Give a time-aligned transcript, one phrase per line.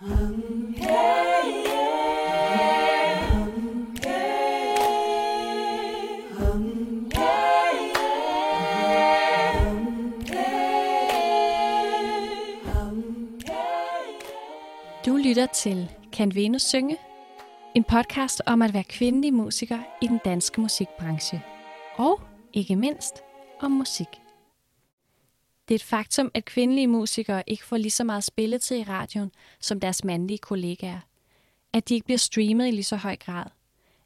[0.00, 0.06] Du
[15.16, 16.96] lytter til Kan Venus synge?
[17.74, 21.42] En podcast om at være kvindelig musiker i den danske musikbranche.
[21.96, 22.20] Og
[22.52, 23.14] ikke mindst
[23.60, 24.08] om musik.
[25.70, 29.30] Det er et faktum, at kvindelige musikere ikke får lige så meget spilletid i radioen
[29.60, 31.00] som deres mandlige kollegaer.
[31.72, 33.44] At de ikke bliver streamet i lige så høj grad.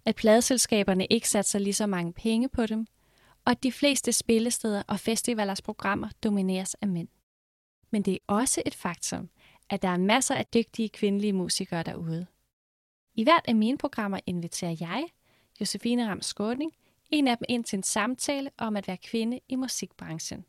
[0.05, 2.87] At pladeselskaberne ikke satser lige så mange penge på dem.
[3.45, 7.09] Og at de fleste spillesteder og festivalers programmer domineres af mænd.
[7.91, 9.29] Men det er også et faktum,
[9.71, 12.27] at der er masser af dygtige kvindelige musikere derude.
[13.15, 15.07] I hvert af mine programmer inviterer jeg,
[15.61, 16.73] Josefine Ram Skåning,
[17.11, 20.45] en af dem ind til en samtale om at være kvinde i musikbranchen.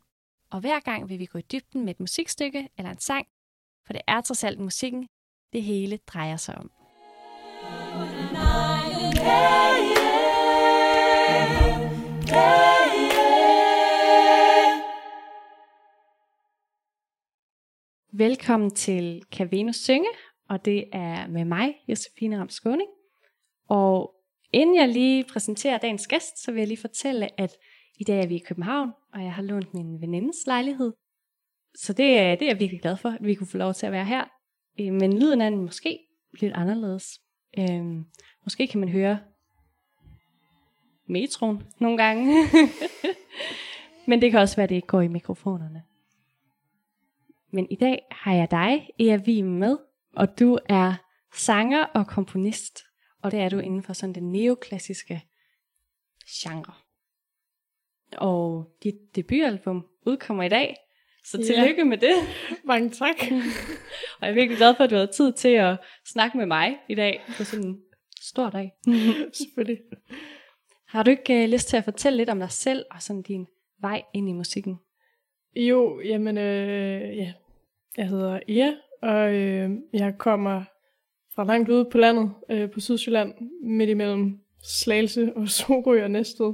[0.56, 3.26] Og hver gang vil vi gå i dybden med et musikstykke eller en sang,
[3.86, 5.08] for det er trods alt musikken,
[5.52, 6.70] det hele drejer sig om.
[18.12, 20.08] Velkommen til Kan Venus synge,
[20.48, 22.88] og det er med mig, Josefine Ram Skåning.
[23.68, 24.14] Og
[24.52, 27.56] inden jeg lige præsenterer dagens gæst, så vil jeg lige fortælle, at
[27.98, 30.92] i dag er vi i København, og jeg har lånt min venindes lejlighed.
[31.74, 33.86] Så det er, det er jeg virkelig glad for, at vi kunne få lov til
[33.86, 34.24] at være her.
[34.80, 35.98] Øh, men lyden er måske
[36.40, 37.20] lidt anderledes.
[37.58, 38.04] Øhm,
[38.44, 39.18] måske kan man høre
[41.08, 42.34] metroen nogle gange.
[44.08, 45.82] Men det kan også være, at det ikke går i mikrofonerne.
[47.50, 49.78] Men i dag har jeg dig, Ea vi med,
[50.16, 50.94] og du er
[51.34, 52.78] sanger og komponist,
[53.22, 55.22] og det er du inden for sådan den neoklassiske
[56.42, 56.72] genre.
[58.18, 60.76] Og dit debutalbum udkommer i dag,
[61.24, 61.44] så Ja.
[61.44, 62.14] tillykke med det.
[62.64, 63.16] Mange tak.
[64.20, 65.76] Og jeg er virkelig glad for, at du har tid til at
[66.12, 67.80] snakke med mig i dag på sådan en
[68.20, 68.72] stor dag.
[69.38, 69.78] Selvfølgelig.
[70.88, 73.46] Har du ikke uh, lyst til at fortælle lidt om dig selv og sådan din
[73.80, 74.76] vej ind i musikken?
[75.56, 77.32] Jo, jamen, øh, ja.
[77.96, 78.70] Jeg hedder Ea,
[79.02, 80.62] og øh, jeg kommer
[81.34, 86.52] fra langt ude på landet, øh, på Sydsjælland, midt imellem Slagelse og Sorø og Næstved,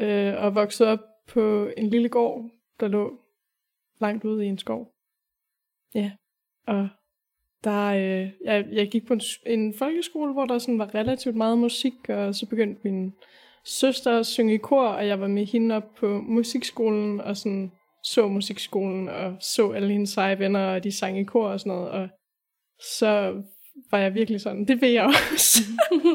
[0.00, 2.50] øh, og voksede op på en lille gård,
[2.80, 3.20] der lå
[4.00, 4.92] langt ude i en skov.
[5.94, 6.12] Ja,
[6.66, 6.88] og
[7.64, 11.58] der, øh, jeg, jeg gik på en, en folkeskole, hvor der sådan var relativt meget
[11.58, 13.14] musik, og så begyndte min
[13.64, 17.72] søster at synge i kor, og jeg var med hende op på musikskolen, og sådan
[18.04, 21.72] så musikskolen, og så alle hendes seje venner, og de sang i kor og sådan
[21.72, 22.08] noget, og
[22.80, 23.42] så
[23.90, 25.62] var jeg virkelig sådan, det vil jeg også.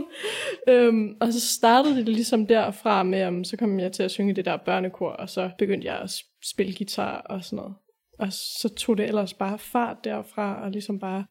[0.73, 4.35] øhm, og så startede det ligesom derfra med, um, så kom jeg til at synge
[4.35, 6.11] det der børnekor, og så begyndte jeg at
[6.43, 7.75] spille guitar og sådan noget.
[8.19, 11.25] Og så tog det ellers bare fart derfra, og ligesom bare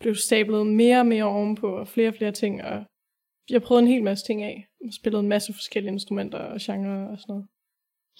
[0.00, 2.84] blev stablet mere og mere ovenpå, og flere og flere ting, og
[3.50, 4.66] jeg prøvede en hel masse ting af.
[4.84, 7.46] Jeg spillede en masse forskellige instrumenter og genrer og sådan noget.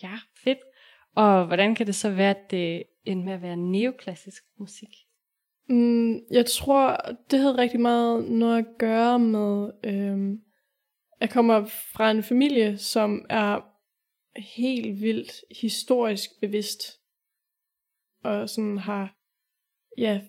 [0.02, 0.58] Ja, fedt.
[1.16, 4.88] Og hvordan kan det så være, at det endte med at være neoklassisk musik?
[5.68, 6.96] Mm, jeg tror,
[7.30, 10.40] det havde rigtig meget noget at gøre med, øhm,
[11.20, 11.64] jeg kommer
[11.94, 13.60] fra en familie, som er
[14.56, 16.82] helt vildt historisk bevidst.
[18.24, 19.16] Og sådan har,
[19.98, 20.20] ja,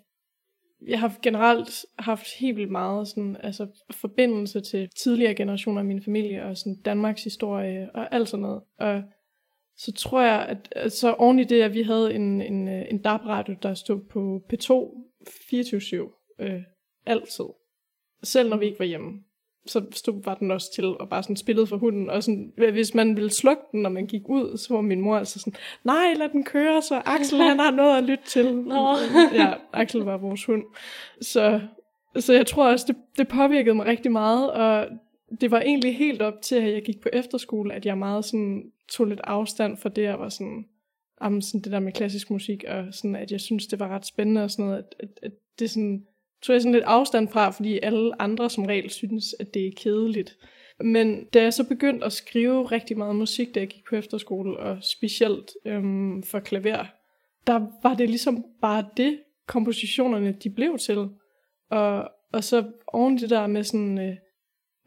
[0.88, 6.04] jeg har generelt haft helt vildt meget sådan, altså, forbindelse til tidligere generationer af min
[6.04, 8.62] familie, og sådan Danmarks historie, og alt sådan noget.
[8.80, 9.04] Og
[9.78, 12.86] så tror jeg, at så så oven i det, at vi havde en, en, øh,
[12.92, 16.62] en DAB-radio, der stod på P2 24-7, øh,
[17.06, 17.46] altid.
[18.24, 19.24] Selv når vi ikke var hjemme,
[19.66, 22.10] så stod, var den også til og bare sådan spillede for hunden.
[22.10, 25.18] Og sådan, hvis man ville slukke den, når man gik ud, så var min mor
[25.18, 25.54] altså sådan,
[25.84, 28.56] nej, lad den køre, så Axel han har noget at lytte til.
[28.72, 28.96] Nå.
[29.34, 30.64] ja, Axel var vores hund.
[31.22, 31.62] Så,
[32.16, 34.88] så jeg tror også, det, det påvirkede mig rigtig meget, og
[35.42, 38.72] det var egentlig helt op til, at jeg gik på efterskole, at jeg meget sådan
[38.92, 40.66] tog lidt afstand fra det, og var sådan,
[41.20, 44.06] om sådan det der med klassisk musik, og sådan, at jeg synes, det var ret
[44.06, 46.06] spændende og sådan noget, at, at, at det sådan,
[46.42, 49.72] tog jeg sådan lidt afstand fra, fordi alle andre som regel synes, at det er
[49.78, 50.38] kedeligt.
[50.80, 54.58] Men da jeg så begyndte at skrive rigtig meget musik, da jeg gik på efterskole,
[54.58, 56.86] og specielt øhm, for klaver,
[57.48, 61.10] der var det ligesom bare det, kompositionerne de blev til.
[61.70, 64.16] Og, og så oven det der med sådan, øh,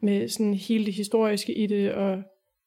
[0.01, 2.23] med sådan hele det historiske i det, og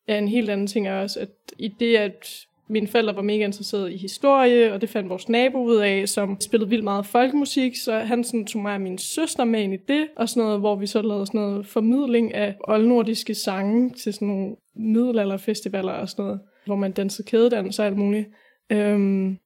[0.08, 3.44] ja, en helt anden ting er også, at i det, at mine forældre var mega
[3.44, 7.76] interesserede i historie, og det fandt vores nabo ud af, som spillede vildt meget folkemusik,
[7.76, 10.60] så han sådan tog mig og min søster med ind i det, og sådan noget,
[10.60, 16.08] hvor vi så lavede sådan noget formidling af oldnordiske sange til sådan nogle middelalderfestivaler og
[16.08, 18.28] sådan noget, hvor man dansede kædedans og alt muligt.
[18.72, 19.38] Øhm,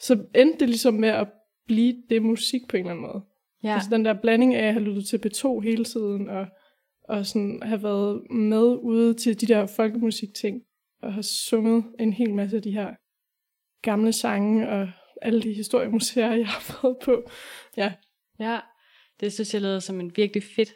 [0.00, 1.28] så endte det ligesom med at
[1.66, 3.22] blive det musik på en eller anden måde.
[3.64, 3.74] Ja.
[3.74, 6.46] Altså den der blanding af at have lyttet til P2 hele tiden, og,
[7.04, 10.62] og sådan have været med ude til de der folkemusikting,
[11.02, 12.94] og har sunget en hel masse af de her
[13.82, 14.90] gamle sange, og
[15.22, 17.30] alle de historiemuseer, jeg har været på.
[17.76, 17.92] Ja.
[18.40, 18.60] Ja,
[19.20, 20.72] det synes jeg lyder som en virkelig fedt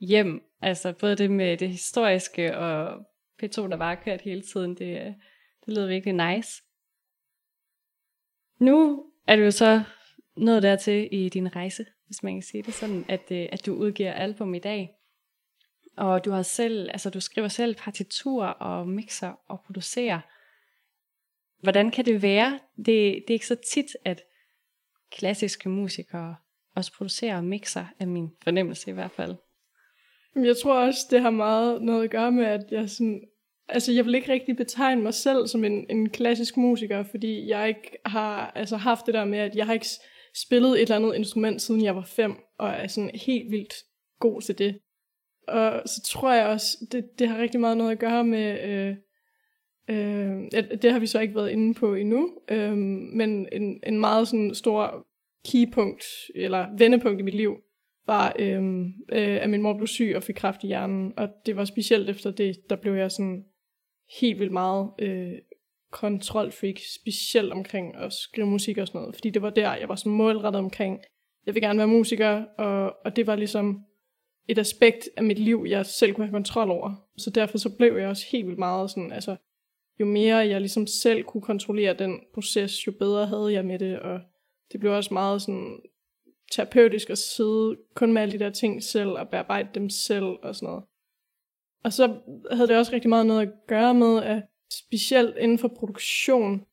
[0.00, 0.42] hjem.
[0.60, 2.98] Altså både det med det historiske og
[3.42, 5.14] P2, der var kørt hele tiden, det,
[5.66, 6.62] det lyder virkelig nice.
[8.58, 9.82] Nu er du jo så
[10.36, 13.74] nået dertil i din rejse, hvis man kan sige det sådan, at, øh, at du
[13.74, 14.90] udgiver album i dag.
[15.96, 20.20] Og du har selv, altså du skriver selv partitur og mixer og producerer.
[21.62, 22.58] Hvordan kan det være?
[22.76, 24.22] Det, det er ikke så tit, at
[25.10, 26.36] klassiske musikere
[26.76, 29.34] også producerer og mixer, af min fornemmelse i hvert fald.
[30.36, 33.22] Jeg tror også, det har meget noget at gøre med, at jeg sådan,
[33.68, 37.68] altså jeg vil ikke rigtig betegne mig selv som en, en klassisk musiker, fordi jeg
[37.68, 39.86] ikke har altså haft det der med, at jeg har ikke
[40.46, 43.74] spillet et eller andet instrument, siden jeg var fem, og er sådan helt vildt
[44.20, 44.78] god til det.
[45.48, 48.96] Og så tror jeg også, det, det har rigtig meget noget at gøre med, øh,
[49.88, 54.28] øh, det har vi så ikke været inde på endnu, øh, men en, en meget
[54.28, 55.06] sådan stor
[55.52, 56.04] keypunkt,
[56.34, 57.56] eller vendepunkt i mit liv,
[58.06, 58.62] var, øh,
[59.12, 62.10] øh, at min mor blev syg og fik kræft i hjernen, og det var specielt
[62.10, 63.44] efter det, der blev jeg sådan
[64.20, 65.32] helt vildt meget øh,
[65.92, 69.94] kontrolfreak, specielt omkring at skrive musik og sådan noget, fordi det var der, jeg var
[69.94, 71.00] sådan målrettet omkring,
[71.46, 73.84] jeg vil gerne være musiker, og, og det var ligesom
[74.48, 76.94] et aspekt af mit liv, jeg selv kunne have kontrol over.
[77.16, 79.36] Så derfor så blev jeg også helt vildt meget sådan, altså,
[80.00, 83.98] jo mere jeg ligesom selv kunne kontrollere den proces, jo bedre havde jeg med det,
[83.98, 84.20] og
[84.72, 85.80] det blev også meget sådan
[86.52, 90.54] terapeutisk at sidde kun med alle de der ting selv, og bearbejde dem selv og
[90.54, 90.84] sådan noget.
[91.84, 92.16] Og så
[92.50, 94.42] havde det også rigtig meget noget at gøre med, at
[94.72, 96.64] specielt inden for produktion,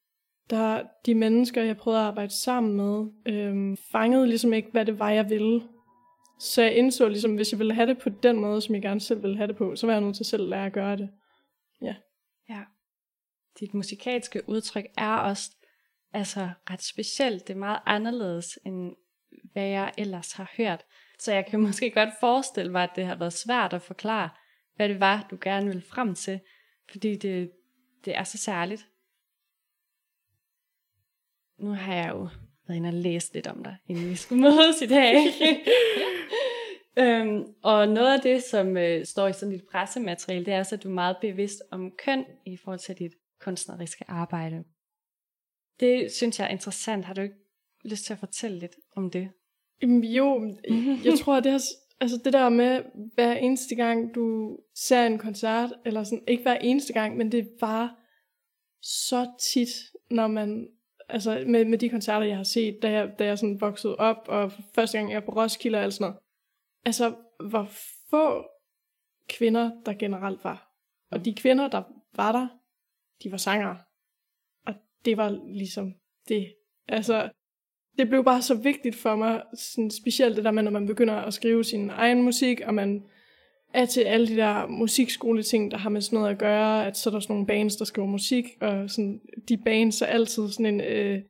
[0.49, 4.99] der de mennesker, jeg prøvede at arbejde sammen med, øhm, fangede ligesom ikke, hvad det
[4.99, 5.61] var, jeg ville.
[6.39, 9.01] Så jeg indså ligesom, hvis jeg ville have det på den måde, som jeg gerne
[9.01, 10.97] selv ville have det på, så var jeg nødt til selv at lære at gøre
[10.97, 11.09] det.
[11.81, 11.95] Ja.
[12.49, 12.63] Ja.
[13.59, 15.51] Dit musikalske udtryk er også
[16.13, 17.47] altså ret specielt.
[17.47, 18.95] Det er meget anderledes, end
[19.53, 20.85] hvad jeg ellers har hørt.
[21.19, 24.29] Så jeg kan måske godt forestille mig, at det har været svært at forklare,
[24.75, 26.39] hvad det var, du gerne ville frem til.
[26.91, 27.51] Fordi det,
[28.05, 28.87] det er så særligt.
[31.57, 32.29] Nu har jeg jo
[32.69, 35.15] været inde og læst lidt om dig, inden vi skulle mødes i dag.
[37.03, 40.75] øhm, og noget af det, som øh, står i sådan dit pressemateriale, det er også,
[40.75, 44.63] at du er meget bevidst om køn i forhold til dit kunstneriske arbejde.
[45.79, 47.05] Det synes jeg er interessant.
[47.05, 47.35] Har du ikke
[47.85, 49.29] lyst til at fortælle lidt om det?
[49.83, 50.55] Jo,
[51.05, 51.61] jeg tror, det har,
[51.99, 52.81] altså det der med,
[53.13, 57.39] hver eneste gang du ser en koncert, eller sådan, ikke hver eneste gang, men det
[57.39, 57.95] er bare
[58.81, 59.69] så tit,
[60.11, 60.67] når man,
[61.09, 64.27] altså med, med de koncerter, jeg har set, da jeg, da jeg sådan voksede op,
[64.27, 66.19] og første gang jeg er på Roskilde og alt sådan noget,
[66.85, 67.15] altså
[67.49, 67.69] hvor
[68.09, 68.45] få
[69.29, 70.73] kvinder, der generelt var.
[71.11, 71.83] Og de kvinder, der
[72.15, 72.47] var der,
[73.23, 73.77] de var sangere.
[74.65, 74.73] Og
[75.05, 75.93] det var ligesom
[76.27, 76.55] det.
[76.87, 77.29] Altså,
[77.97, 81.15] det blev bare så vigtigt for mig, sådan specielt det der med, når man begynder
[81.15, 83.09] at skrive sin egen musik, og man
[83.73, 87.09] er til alle de der musikskoleting, der har med sådan noget at gøre, at så
[87.09, 89.19] er der sådan nogle bands, der skriver musik, og sådan,
[89.49, 91.21] de bands er altid sådan en øh,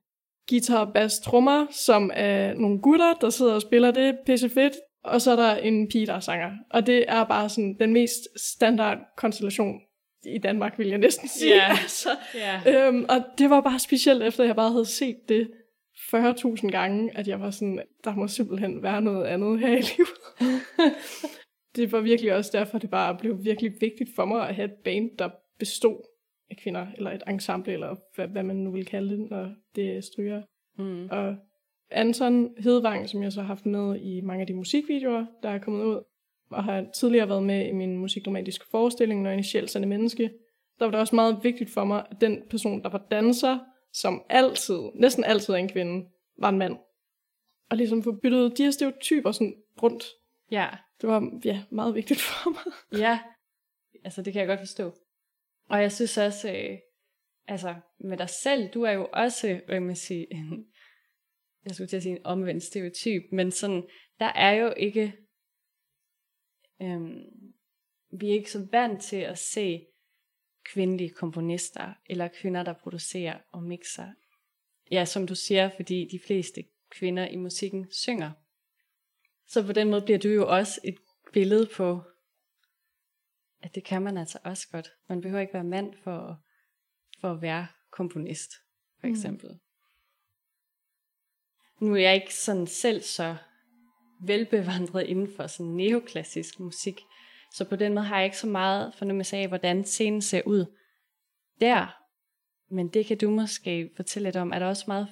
[0.49, 5.21] guitar, bass, trommer, som er nogle gutter, der sidder og spiller det pisse fedt, og
[5.21, 6.51] så er der en pige, der er sanger.
[6.71, 9.79] Og det er bare sådan den mest standard konstellation
[10.25, 11.55] i Danmark, vil jeg næsten sige.
[11.55, 11.81] Yeah.
[11.83, 12.87] altså, yeah.
[12.87, 15.51] Øhm, og det var bare specielt, efter jeg bare havde set det
[16.15, 20.17] 40.000 gange, at jeg var sådan, der må simpelthen være noget andet her i livet.
[21.75, 24.77] det var virkelig også derfor, det bare blev virkelig vigtigt for mig at have et
[24.83, 26.01] band, der bestod
[26.49, 29.97] af kvinder, eller et ensemble, eller hvad, hvad man nu vil kalde det, når det
[29.97, 30.41] er stryger.
[30.77, 31.07] Mm.
[31.11, 31.35] Og
[31.91, 35.57] Anton Hedvang, som jeg så har haft med i mange af de musikvideoer, der er
[35.57, 36.03] kommet ud,
[36.49, 40.31] og har tidligere været med i min musikdramatiske forestilling, Når initielt sande menneske,
[40.79, 43.59] der var det også meget vigtigt for mig, at den person, der var danser,
[43.93, 46.77] som altid, næsten altid er en kvinde, var en mand.
[47.69, 50.03] Og ligesom få byttet de her stereotyper sådan rundt.
[50.51, 50.67] Ja.
[51.01, 52.99] Det var ja, meget vigtigt for mig.
[53.01, 53.19] Ja,
[54.03, 54.95] altså det kan jeg godt forstå.
[55.69, 56.77] Og jeg synes også, øh,
[57.47, 60.65] altså med dig selv, du er jo også, hvad man sige, en,
[61.65, 63.83] jeg skulle til at sige en omvendt stereotyp, men sådan,
[64.19, 65.13] der er jo ikke,
[66.81, 67.01] øh,
[68.11, 69.85] vi er ikke så vant til at se
[70.65, 74.07] kvindelige komponister, eller kvinder, der producerer og mixer.
[74.91, 78.31] Ja, som du siger, fordi de fleste kvinder i musikken synger.
[79.49, 80.97] Så på den måde bliver du jo også et
[81.33, 82.01] billede på,
[83.61, 84.91] at det kan man altså også godt.
[85.07, 86.43] Man behøver ikke være mand for,
[87.21, 88.51] for at være komponist,
[88.99, 89.13] for mm.
[89.13, 89.49] eksempel.
[89.49, 89.59] Mm.
[91.87, 93.35] Nu er jeg ikke sådan selv så
[94.21, 96.99] velbevandret inden for sådan neoklassisk musik.
[97.53, 100.65] Så på den måde har jeg ikke så meget fornemmelse af, hvordan scenen ser ud
[101.59, 101.95] der.
[102.73, 104.51] Men det kan du måske fortælle lidt om.
[104.51, 105.07] Er der også meget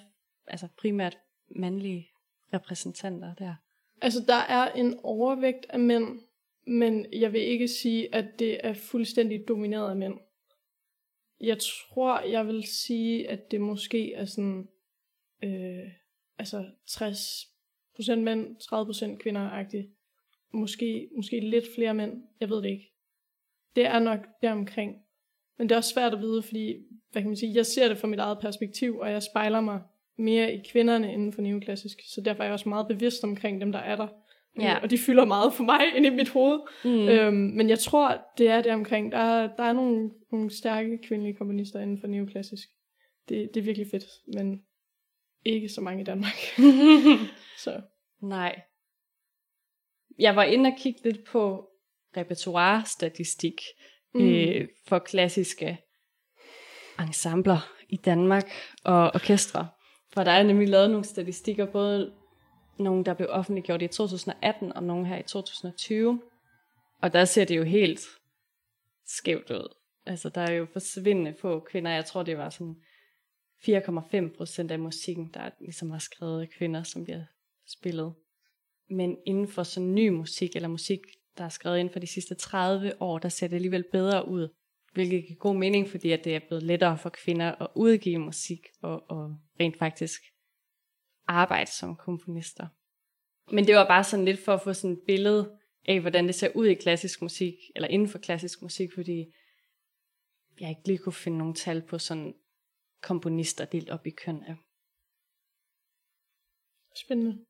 [0.47, 1.17] altså primært
[1.55, 2.09] mandlige
[2.53, 3.55] repræsentanter der?
[4.01, 6.19] Altså, der er en overvægt af mænd,
[6.67, 10.19] men jeg vil ikke sige, at det er fuldstændig domineret af mænd.
[11.41, 14.67] Jeg tror, jeg vil sige, at det måske er sådan,
[15.43, 15.91] øh,
[16.37, 19.87] altså 60% mænd, 30% kvinder-agtigt.
[20.53, 22.93] Måske, måske lidt flere mænd, jeg ved det ikke.
[23.75, 24.95] Det er nok deromkring.
[25.57, 26.75] Men det er også svært at vide, fordi
[27.11, 29.81] hvad kan man sige, jeg ser det fra mit eget perspektiv, og jeg spejler mig
[30.17, 31.97] mere i kvinderne inden for neoklassisk.
[32.13, 34.07] Så derfor er jeg også meget bevidst omkring dem, der er der.
[34.59, 34.79] Ja.
[34.81, 36.59] Og de fylder meget for mig ind i mit hoved.
[36.85, 37.07] Mm.
[37.07, 39.11] Øhm, men jeg tror, det er det omkring.
[39.11, 42.67] Der er, der er nogle, nogle stærke kvindelige komponister inden for neoklassisk.
[43.29, 44.61] Det, det er virkelig fedt, men
[45.45, 46.37] ikke så mange i Danmark.
[47.63, 47.81] så.
[48.21, 48.61] Nej.
[50.19, 51.69] Jeg var inde og kigge lidt på
[52.17, 53.61] repertoire-statistik
[54.13, 54.29] mm.
[54.29, 55.77] øh, for klassiske
[56.99, 58.51] ensembler i Danmark
[58.83, 59.67] og orkestre.
[60.13, 62.13] For der er nemlig lavet nogle statistikker, både
[62.79, 66.21] nogle, der blev offentliggjort i 2018, og nogle her i 2020.
[67.01, 67.99] Og der ser det jo helt
[69.05, 69.73] skævt ud.
[70.05, 71.91] Altså, der er jo forsvindende få kvinder.
[71.91, 72.75] Jeg tror, det var sådan
[73.67, 77.23] 4,5 procent af musikken, der ligesom var skrevet af kvinder, som bliver
[77.67, 78.13] spillet.
[78.89, 80.99] Men inden for sådan ny musik, eller musik,
[81.37, 84.47] der er skrevet inden for de sidste 30 år, der ser det alligevel bedre ud.
[84.97, 88.67] Hvilket giver god mening, fordi at det er blevet lettere for kvinder at udgive musik,
[88.81, 90.21] og, og rent faktisk
[91.27, 92.67] arbejde som komponister.
[93.51, 96.35] Men det var bare sådan lidt for at få sådan et billede af, hvordan det
[96.35, 99.25] ser ud i klassisk musik, eller inden for klassisk musik, fordi
[100.59, 102.33] jeg ikke lige kunne finde nogle tal på sådan
[103.01, 104.55] komponister delt op i køn af.
[107.05, 107.45] Spændende.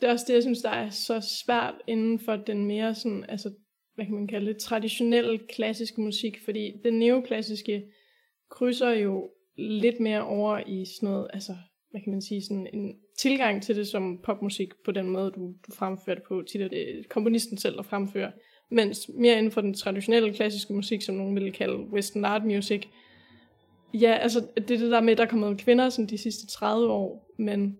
[0.00, 3.24] Det er også det, jeg synes, der er så svært inden for den mere sådan,
[3.28, 3.54] altså,
[3.96, 7.84] hvad kan man kalde det, traditionel klassisk musik, fordi den neoklassiske
[8.50, 11.56] krydser jo lidt mere over i sådan noget, altså
[11.90, 15.54] hvad kan man sige, sådan en tilgang til det som popmusik på den måde, du,
[15.66, 16.42] du fremfører det på.
[16.42, 18.30] Tit er det komponisten selv, der fremfører.
[18.70, 22.82] Mens mere inden for den traditionelle klassiske musik, som nogen ville kalde western art music,
[23.94, 26.46] ja, altså det er det der med, at der er kommet kvinder sådan de sidste
[26.46, 27.78] 30 år, men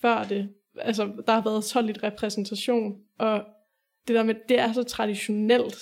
[0.00, 3.44] før det, altså der har været så lidt repræsentation, og
[4.08, 5.76] det der med, det er så traditionelt.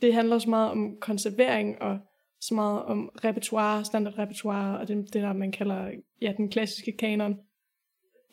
[0.00, 1.98] Det handler så meget om konservering og
[2.40, 6.92] så meget om repertoire, standard repertoire, og det, det der, man kalder ja, den klassiske
[6.92, 7.40] kanon.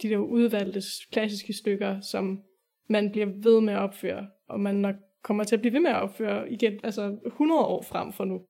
[0.02, 0.82] De der udvalgte
[1.12, 2.44] klassiske stykker, som
[2.90, 5.92] man bliver ved med at opføre, og man nok kommer til at blive ved med
[5.92, 8.42] at opføre igen, altså 100 år frem for nu.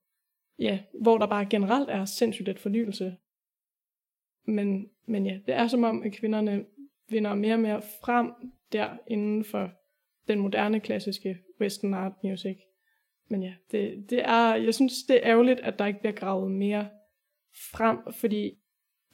[0.58, 3.16] Ja, hvor der bare generelt er sindssygt et fornyelse.
[4.46, 6.64] Men, men ja, det er som om, at kvinderne
[7.08, 8.32] vinder mere og mere frem
[8.72, 9.70] der inden for
[10.30, 12.56] den moderne klassiske western art music.
[13.28, 16.50] Men ja, det, det er, jeg synes, det er ærgerligt, at der ikke bliver gravet
[16.50, 16.88] mere
[17.72, 18.58] frem, fordi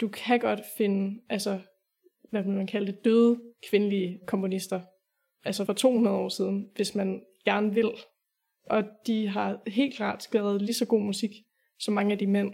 [0.01, 1.61] du kan godt finde, altså,
[2.31, 4.81] hvad vil man kalde det, døde kvindelige komponister,
[5.45, 7.91] altså for 200 år siden, hvis man gerne vil.
[8.65, 11.31] Og de har helt klart skrevet lige så god musik,
[11.79, 12.53] som mange af de mænd.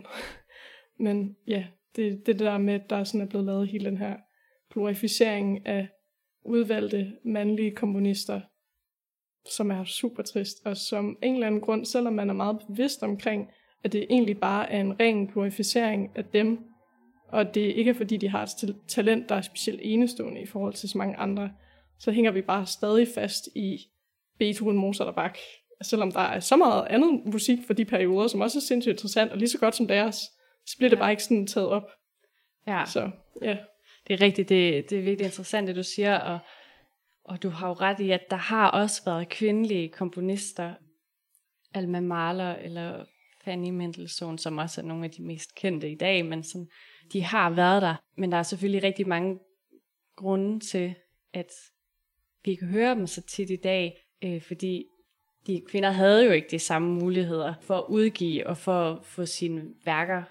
[1.05, 1.67] Men ja,
[1.97, 4.17] det, det, det der med, at der sådan er blevet lavet hele den her
[4.71, 5.89] glorificering af
[6.45, 8.41] udvalgte mandlige komponister,
[9.51, 13.03] som er super trist, og som en eller anden grund, selvom man er meget bevidst
[13.03, 13.49] omkring,
[13.85, 16.59] at det egentlig bare er en ren glorificering af dem,
[17.29, 20.75] og det ikke er fordi, de har et talent, der er specielt enestående i forhold
[20.75, 21.51] til så mange andre,
[21.99, 23.79] så hænger vi bare stadig fast i
[24.39, 25.41] Beethoven, Mozart og Bach,
[25.83, 29.33] selvom der er så meget andet musik for de perioder, som også er sindssygt interessant,
[29.33, 30.17] og lige så godt som deres,
[30.67, 31.03] så bliver det ja.
[31.03, 31.91] bare ikke sådan taget op.
[32.67, 32.85] Ja.
[32.87, 33.11] Så,
[33.43, 33.57] ja.
[34.07, 36.39] Det er rigtigt, det, det er virkelig interessant, det du siger, og
[37.25, 40.75] og du har jo ret i, at der har også været kvindelige komponister,
[41.75, 43.05] Alma Mahler eller
[43.45, 46.67] Fanny Mendelssohn, som også er nogle af de mest kendte i dag, men som
[47.13, 47.95] de har været der.
[48.17, 49.39] Men der er selvfølgelig rigtig mange
[50.17, 50.95] grunde til,
[51.33, 51.53] at
[52.45, 54.85] vi kan høre dem så tit i dag, øh, fordi
[55.47, 59.27] de kvinder havde jo ikke de samme muligheder for at udgive og for at få
[59.27, 60.23] sine værker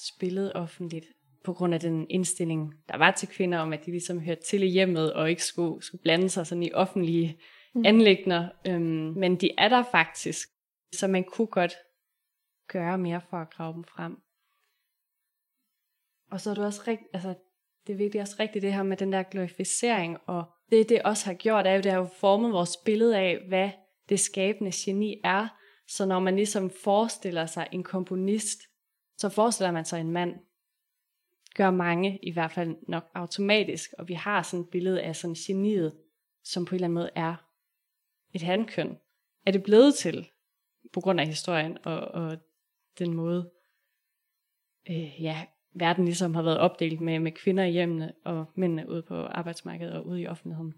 [0.00, 1.06] spillet offentligt
[1.44, 4.62] på grund af den indstilling, der var til kvinder, om at de ligesom hørte til
[4.62, 7.40] i hjemmet, og ikke skulle, skulle blande sig sådan i offentlige
[7.74, 7.84] mm.
[7.86, 8.48] anlægner.
[8.66, 10.48] Øhm, men de er der faktisk,
[10.92, 11.74] så man kunne godt
[12.68, 14.16] gøre mere for at grave dem frem.
[16.30, 17.34] Og så er det også rigtigt, altså,
[17.86, 21.26] det er virkelig også rigtigt det her med den der glorificering, og det det også
[21.26, 23.70] har gjort, er jo, det har jo formet vores billede af, hvad
[24.08, 25.48] det skabende geni er.
[25.88, 28.60] Så når man ligesom forestiller sig en komponist,
[29.18, 30.34] så forestiller man sig en mand,
[31.54, 35.34] gør mange i hvert fald nok automatisk, og vi har sådan et billede af sådan
[35.34, 35.96] geniet,
[36.44, 37.34] som på en eller anden måde er
[38.34, 38.98] et handkøn,
[39.46, 40.28] er det blevet til
[40.92, 42.38] på grund af historien og, og
[42.98, 43.50] den måde,
[44.90, 49.02] øh, ja, verden ligesom har været opdelt med, med kvinder i hjemmene og mændene ude
[49.02, 50.74] på arbejdsmarkedet og ude i offentligheden.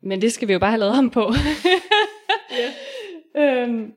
[0.00, 1.30] Men det skal vi jo bare have lavet om på.
[3.34, 3.62] Ja.
[3.62, 3.94] øhm,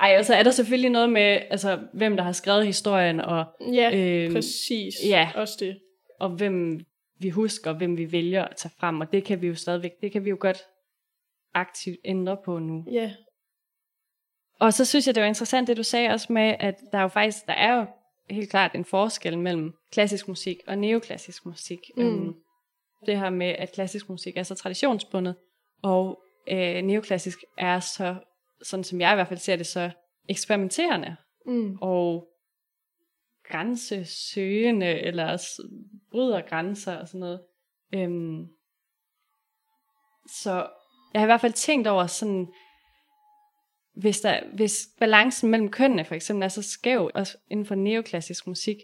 [0.00, 3.44] ej, og så er der selvfølgelig noget med, altså, hvem der har skrevet historien, og,
[3.72, 4.94] Ja, Øhm, præcis.
[5.08, 5.30] ja.
[5.34, 5.78] Også det.
[6.20, 6.80] og hvem
[7.18, 10.12] vi husker, hvem vi vælger at tage frem, og det kan vi jo stadigvæk, det
[10.12, 10.58] kan vi jo godt
[11.54, 12.84] aktivt ændre på nu.
[12.92, 13.12] Ja,
[14.60, 17.02] Og så synes jeg, det var interessant, det du sagde også med, at der er
[17.02, 17.86] jo faktisk, der er jo
[18.30, 21.78] helt klart en forskel mellem klassisk musik og neoklassisk musik.
[21.96, 22.02] Mm.
[22.06, 22.34] Øhm,
[23.06, 25.34] det her med, at klassisk musik er så traditionsbundet,
[25.82, 28.14] og øh, neoklassisk er så,
[28.62, 29.90] sådan som jeg i hvert fald ser det, så
[30.28, 31.78] eksperimenterende mm.
[31.80, 32.28] og
[33.44, 35.42] grænsesøgende, eller
[36.10, 37.40] bryder grænser og sådan noget.
[37.94, 38.46] Øhm,
[40.28, 40.68] så
[41.12, 42.52] jeg har i hvert fald tænkt over sådan,
[43.94, 48.46] hvis, der, hvis balancen mellem kønnene for eksempel er så skæv, også inden for neoklassisk
[48.46, 48.76] musik,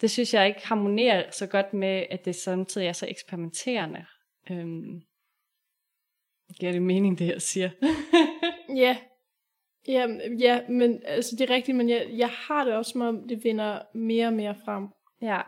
[0.00, 4.06] det synes jeg ikke harmonerer så godt med, at det samtidig er så eksperimenterende.
[4.50, 5.02] Øhm,
[6.60, 7.70] giver det mening, det jeg siger?
[8.76, 8.96] Ja.
[9.88, 10.06] Ja,
[10.38, 13.44] ja, men altså, det er rigtigt, men jeg, jeg har det også som om, det
[13.44, 14.88] vinder mere og mere frem.
[15.22, 15.40] ja.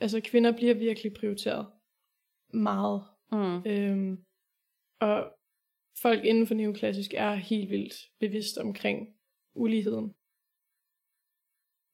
[0.00, 1.66] Altså, kvinder bliver virkelig prioriteret
[2.54, 3.02] meget.
[3.32, 3.66] Mm.
[3.66, 4.24] Øhm,
[5.00, 5.32] og
[6.02, 9.16] folk inden for neoklassisk er helt vildt bevidst omkring
[9.54, 10.14] uligheden.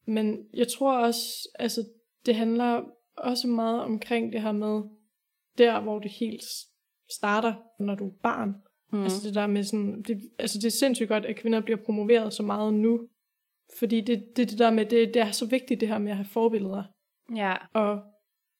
[0.07, 1.81] Men jeg tror også, altså,
[2.27, 2.85] det handler
[3.17, 4.83] også meget omkring det her med,
[5.59, 6.43] der hvor det helt
[7.11, 8.55] starter, når du er barn.
[8.93, 9.03] Mm.
[9.03, 12.33] Altså det der med sådan, det, altså det er sindssygt godt, at kvinder bliver promoveret
[12.33, 13.09] så meget nu.
[13.79, 16.17] Fordi det, det, det der med, det, det er så vigtigt det her med at
[16.17, 16.85] have forbilleder.
[17.37, 17.57] Ja.
[17.73, 18.03] Og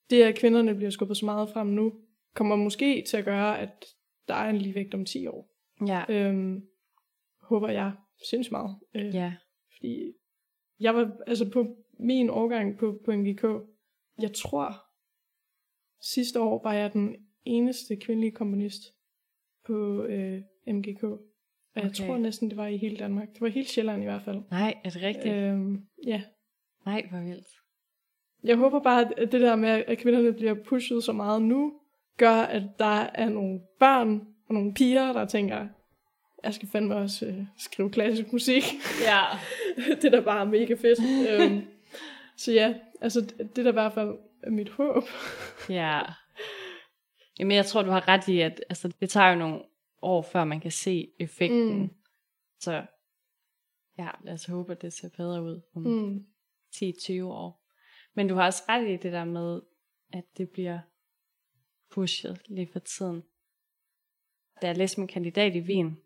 [0.09, 1.93] det, at kvinderne bliver skubbet så meget frem nu,
[2.35, 3.85] kommer måske til at gøre, at
[4.27, 5.49] der er en ligevægt om 10 år.
[5.87, 6.03] Ja.
[6.09, 6.61] Øhm,
[7.41, 7.91] håber jeg
[8.29, 8.75] sindssygt meget.
[8.95, 9.33] Øh, Ja.
[9.77, 10.13] Fordi
[10.79, 13.43] jeg var, altså på min årgang på, på MGK,
[14.21, 14.85] jeg tror,
[16.01, 18.81] sidste år var jeg den eneste kvindelige komponist
[19.65, 21.03] på øh, MGK.
[21.03, 21.19] Og
[21.75, 21.93] jeg Okay.
[22.07, 23.27] tror næsten, det var i hele Danmark.
[23.33, 24.41] Det var helt Sjælland i hvert fald.
[24.51, 25.35] Nej, er det rigtigt?
[25.35, 25.49] Øh.
[25.51, 26.21] Øhm, ja.
[26.85, 27.47] Nej, hvor vildt.
[28.43, 31.73] Jeg håber bare, at det der med, at kvinderne bliver pushet så meget nu,
[32.17, 35.67] gør, at der er nogle børn og nogle piger, der tænker,
[36.43, 38.63] jeg skal fandme også øh, skrive klassisk musik.
[39.01, 39.21] Ja.
[40.01, 40.99] det er da bare mega fedt.
[41.41, 41.61] øhm,
[42.37, 44.13] så ja, altså det det er da i hvert fald
[44.51, 45.03] mit håb.
[45.69, 45.99] Ja.
[47.41, 49.61] Jamen, jeg tror, du har ret i, at altså, det tager jo nogle
[50.01, 51.81] år, før man kan se effekten.
[51.81, 51.89] Mm.
[52.59, 52.85] Så
[53.97, 56.25] ja, lad os håbe, at det ser bedre ud om mm.
[56.75, 57.67] 10-20 år.
[58.13, 59.61] Men du har også ret i det der med,
[60.13, 60.79] at det bliver
[61.91, 63.23] pushet lige for tiden.
[64.61, 65.97] Da jeg læste min kandidat i Wien,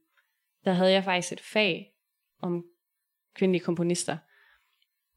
[0.66, 1.94] der havde jeg faktisk et fag
[2.42, 2.66] om
[3.34, 4.18] kvindelige komponister.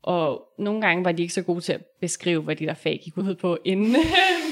[0.02, 3.00] Og nogle gange var de ikke så gode til at beskrive, hvad de der fag
[3.04, 3.92] gik ud på, inden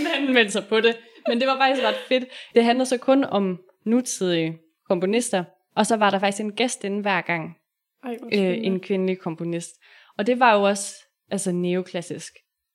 [0.04, 0.96] man meldte sig på det.
[1.28, 2.24] Men det var faktisk ret fedt.
[2.54, 4.58] Det handler så kun om nutidige
[4.88, 5.44] komponister,
[5.76, 7.56] og så var der faktisk en gæst inde hver gang,
[8.04, 9.70] Ej, øh, en kvindelig komponist.
[10.18, 10.94] Og det var jo også
[11.30, 12.32] altså neoklassisk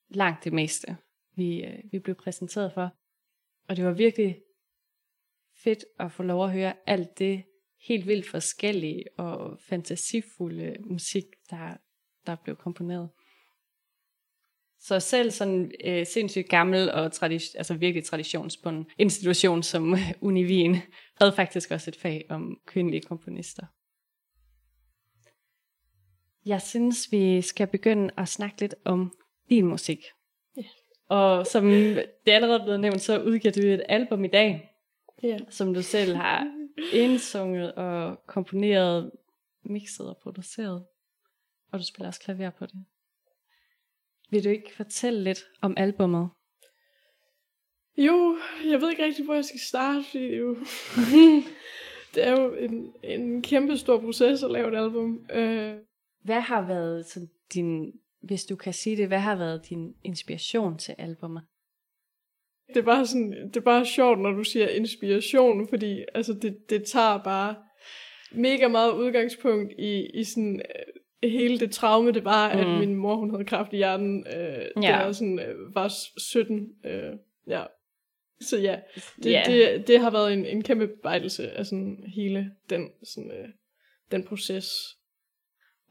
[0.09, 0.97] langt det meste,
[1.35, 2.89] vi, øh, vi blev præsenteret for.
[3.69, 4.37] Og det var virkelig
[5.63, 7.43] fedt at få lov at høre alt det
[7.87, 11.77] helt vildt forskellige og fantasifulde musik, der,
[12.25, 13.09] der blev komponeret.
[14.83, 20.77] Så selv sådan øh, sindssygt gammel og tradi- altså virkelig traditionsbunden institution som Univien
[21.21, 23.65] havde faktisk også et fag om kvindelige komponister.
[26.45, 29.13] Jeg synes, vi skal begynde at snakke lidt om
[29.49, 29.99] din musik.
[30.57, 30.63] Ja.
[31.09, 34.67] Og som det er allerede blevet nævnt, så udgiver du et album i dag,
[35.23, 35.37] Ja.
[35.49, 36.47] som du selv har
[36.93, 39.11] indsunget og komponeret,
[39.63, 40.85] mixet og produceret.
[41.71, 42.85] Og du spiller også klaver på det.
[44.31, 46.29] Vil du ikke fortælle lidt om albummet?
[47.97, 50.55] Jo, jeg ved ikke rigtig, hvor jeg skal starte, fordi det er jo,
[52.15, 55.25] det er jo en, en kæmpe stor proces at lave et album.
[55.33, 55.75] Øh,
[56.23, 57.91] Hvad har været sådan din,
[58.21, 61.43] hvis du kan sige det, hvad har været din inspiration til albummet?
[62.73, 66.69] det er bare sådan, det er bare sjovt, når du siger inspiration, fordi altså, det,
[66.69, 67.55] det tager bare
[68.31, 72.59] mega meget udgangspunkt i, i sådan øh, hele det traume, det var, mm.
[72.59, 74.91] at min mor, hun havde kræft i hjernen, øh, ja.
[74.91, 76.69] Da jeg sådan, øh, var 17.
[76.85, 77.13] Øh,
[77.47, 77.63] ja.
[78.41, 78.79] Så ja,
[79.23, 79.43] det, Ja.
[79.45, 83.49] det, det har været en, en kæmpe beejelse af sådan hele den, sådan, øh,
[84.11, 84.69] den proces.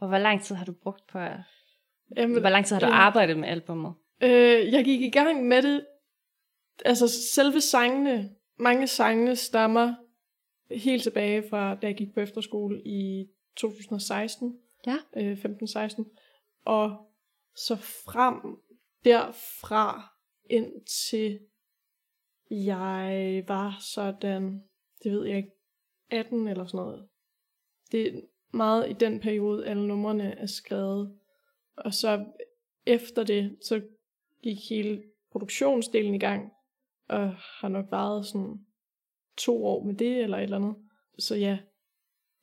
[0.00, 1.36] Og hvor lang tid har du brugt på at...
[2.16, 3.92] Jamen, Hvor lang tid har du øh, arbejdet med albummet?
[4.22, 5.86] Øh, jeg gik i gang med det
[6.84, 9.94] altså selve sangene, mange sangene stammer
[10.70, 14.58] helt tilbage fra, da jeg gik på efterskole i 2016.
[14.86, 14.96] Ja.
[15.16, 16.04] Øh, 15-16.
[16.64, 17.10] Og
[17.54, 18.62] så frem
[19.04, 20.16] derfra
[20.50, 21.40] indtil
[22.50, 24.62] jeg var sådan,
[25.04, 25.50] det ved jeg ikke,
[26.10, 27.08] 18 eller sådan noget.
[27.92, 28.20] Det er
[28.52, 31.18] meget i den periode, alle numrene er skrevet.
[31.76, 32.24] Og så
[32.86, 33.82] efter det, så
[34.42, 36.52] gik hele produktionsdelen i gang,
[37.08, 38.66] og har nok varet sådan
[39.36, 40.76] to år med det, eller et eller andet.
[41.18, 41.58] Så ja,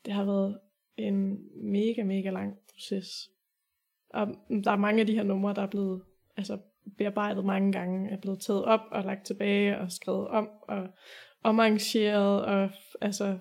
[0.06, 0.60] det har været
[0.98, 1.38] en
[1.72, 3.08] mega, mega lang proces.
[4.10, 4.28] Og
[4.64, 6.02] der er mange af de her numre, der er blevet
[6.38, 6.60] altså,
[6.98, 10.88] bearbejdet mange gange, er blevet taget op og lagt tilbage og skrevet om og
[11.44, 12.46] omarrangeret.
[12.46, 12.70] Og
[13.02, 13.40] altså,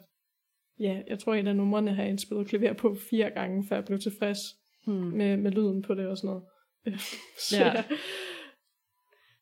[0.80, 3.84] ja, jeg tror, en af numrene har jeg indspillet klaver på fire gange, før jeg
[3.84, 4.38] blev tilfreds
[4.86, 4.94] Hmm.
[4.94, 6.44] med, med lyden på det og sådan noget.
[7.48, 7.82] Så, Ja.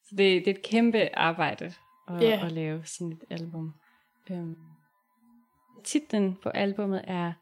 [0.04, 1.64] Så det, det er et kæmpe arbejde
[2.08, 2.46] at, Ja.
[2.46, 3.72] at lave sådan et album.
[4.30, 4.56] Øhm,
[5.84, 7.32] titlen på albummet er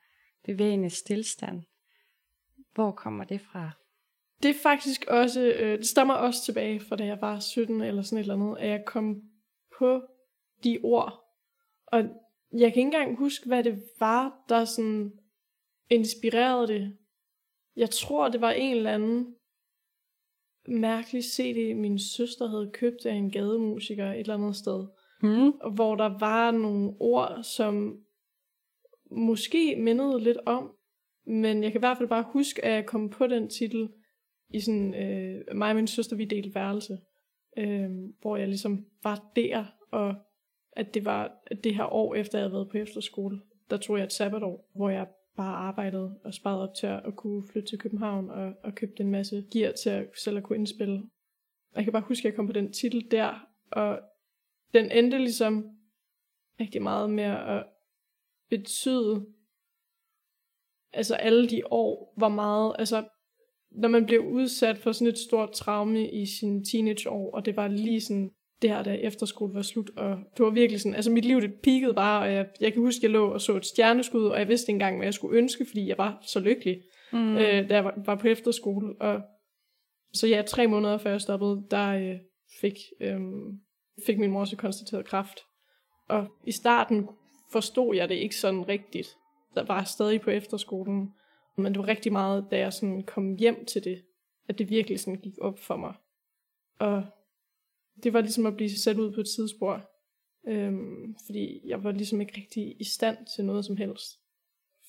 [0.44, 1.62] Bevægende Stilstand.
[2.74, 3.70] Hvor kommer det fra?
[4.42, 8.02] Det er faktisk også, øh, det stammer også tilbage fra da jeg var 17 eller
[8.02, 9.22] sådan et eller andet, at jeg kom
[9.78, 10.02] på
[10.64, 11.24] de ord.
[11.86, 11.98] Og
[12.52, 15.12] jeg kan ikke engang huske, hvad det var, der sådan
[15.90, 16.96] inspirerede det.
[17.76, 19.34] Jeg tror, det var en eller anden
[20.68, 24.86] mærkelig CD, min søster havde købt af en gademusiker et eller andet sted.
[25.60, 28.04] Og hvor der var nogle ord, som
[29.16, 30.76] måske mindede lidt om,
[31.26, 33.88] men jeg kan i hvert fald bare huske, at jeg kom på den titel
[34.48, 36.98] i sådan, øh, mig og min søster, vi delte værelse,
[37.56, 40.14] øh, hvor jeg ligesom var der, og
[40.72, 43.98] at det var at det her år efter, jeg havde været på efterskole, der tog
[43.98, 47.78] jeg et sabbatår, hvor jeg bare arbejdede og sparede op til at kunne flytte til
[47.78, 51.02] København og, og købte en masse gear til at selv at kunne indspille.
[51.74, 54.00] Jeg kan bare huske, at jeg kom på den titel der, og
[54.74, 55.70] den endte ligesom
[56.60, 57.64] rigtig meget med at
[58.58, 59.26] betyde,
[60.92, 63.04] altså alle de år, var meget, altså
[63.70, 67.68] når man blev udsat for sådan et stort traume i sine teenageår, og det var
[67.68, 68.30] lige sådan,
[68.62, 71.54] det her, da efterskole var slut, og det var virkelig sådan, altså mit liv, det
[71.62, 74.48] peakede bare, og jeg, jeg kan huske, jeg lå og så et stjerneskud, og jeg
[74.48, 77.36] vidste ikke engang, hvad jeg skulle ønske, fordi jeg var så lykkelig, mm.
[77.36, 79.20] øh, da jeg var, var på efterskole, og
[80.14, 82.16] så ja, tre måneder før jeg stoppede, der øh,
[82.60, 83.20] fik, øh,
[84.06, 85.40] fik min mor så konstateret kræft,
[86.08, 87.08] og i starten
[87.52, 89.16] forstod jeg det ikke sådan rigtigt,
[89.54, 91.14] der var stadig på efterskolen,
[91.56, 94.04] men det var rigtig meget, da jeg sådan kom hjem til det,
[94.48, 95.94] at det virkelig sådan gik op for mig.
[96.78, 97.04] Og
[98.02, 99.90] det var ligesom at blive sat ud på et tidsspor.
[100.46, 104.20] Øhm, fordi jeg var ligesom ikke rigtig i stand til noget som helst.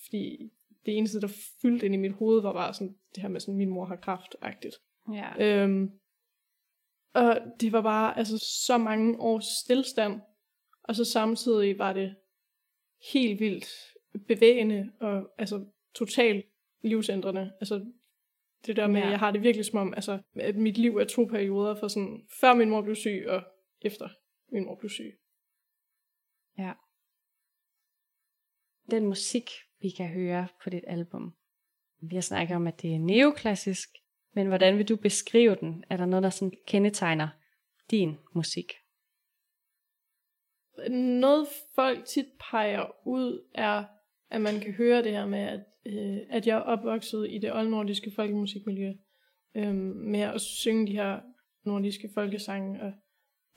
[0.04, 0.52] Fordi
[0.86, 1.28] det eneste, der
[1.62, 3.96] fyldte ind i mit hoved, var bare sådan det her med sådan, min mor har
[3.96, 4.76] kraft-agtigt.
[5.14, 5.64] Ja.
[5.64, 5.92] Øhm,
[7.14, 10.22] og det var bare altså så mange års stillstand.
[10.84, 12.16] Og så samtidig var det
[13.12, 13.66] helt vildt
[14.28, 16.46] bevægende og altså totalt
[16.82, 17.54] livsændrende.
[17.60, 17.86] Altså
[18.66, 19.06] det der med, Ja.
[19.06, 19.12] ja.
[19.12, 22.28] jeg har det virkelig som om, altså, at mit liv er to perioder for sådan,
[22.42, 23.44] før min mor blev syg og
[23.82, 24.10] efter
[24.52, 25.20] min mor blev syg.
[26.58, 26.74] Ja.
[28.92, 29.50] Den musik,
[29.82, 31.34] vi kan høre på dit album.
[32.02, 33.90] Vi har snakket om, at det er neoklassisk,
[34.34, 35.84] men hvordan vil du beskrive den?
[35.90, 37.28] Er der noget, der sådan kendetegner
[37.92, 38.74] din musik?
[40.90, 43.84] Noget folk tit peger ud er,
[44.30, 47.54] at man kan høre det her med, at, øh, at jeg er opvokset i det
[47.54, 48.94] oldnordiske folkemusikmiljø,
[49.56, 51.20] øh, med at synge de her
[51.66, 52.92] nordiske folkesange, og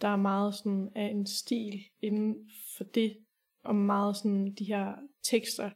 [0.01, 2.35] der er meget sådan af en stil inden
[2.77, 3.17] for det,
[3.65, 4.93] og meget sådan de her
[5.31, 5.71] tekster,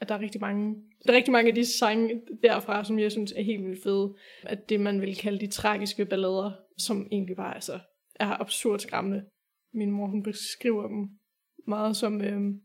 [0.00, 0.74] at der er rigtig mange,
[1.06, 4.14] der er rigtig mange af de sange derfra, som jeg synes er helt vildt fede,
[4.42, 7.80] at det man vil kalde de tragiske ballader, som egentlig bare altså,
[8.14, 9.24] er absurd skræmmende.
[9.74, 11.08] Min mor, hun beskriver dem
[11.66, 12.60] meget som øhm,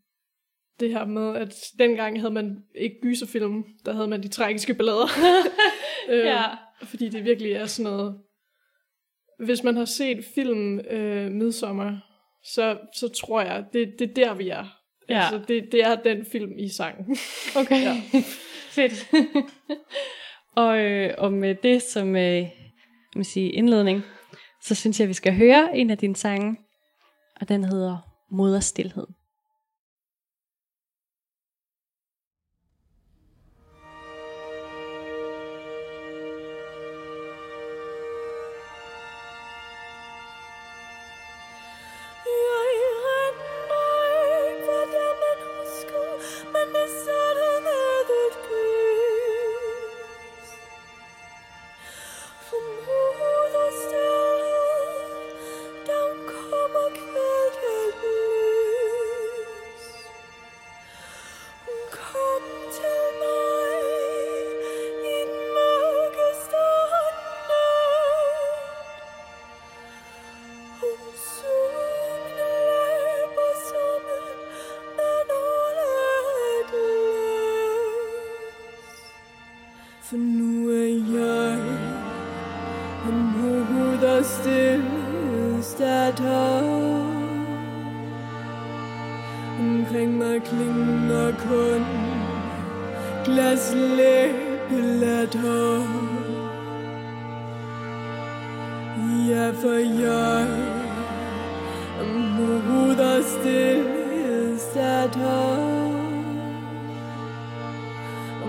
[0.80, 5.08] det her med, at dengang havde man ikke gyserfilm, der havde man de tragiske ballader.
[6.10, 6.26] øh,
[6.84, 8.18] Fordi det virkelig er sådan noget...
[9.46, 11.98] Hvis man har set filmen øh, Midsommer,
[12.44, 14.66] så, så tror jeg, det, det er der, vi er.
[15.10, 15.20] Ja.
[15.20, 17.18] Altså, det, det er den film i sangen.
[17.62, 18.02] Okay, Ja.
[18.70, 19.12] fedt.
[20.64, 22.46] og, øh, og med det som øh,
[23.16, 24.04] vil sige, indledning,
[24.64, 26.58] så synes jeg, at vi skal høre en af dine sange,
[27.42, 27.98] og den hedder
[28.30, 29.08] Moderstilhed.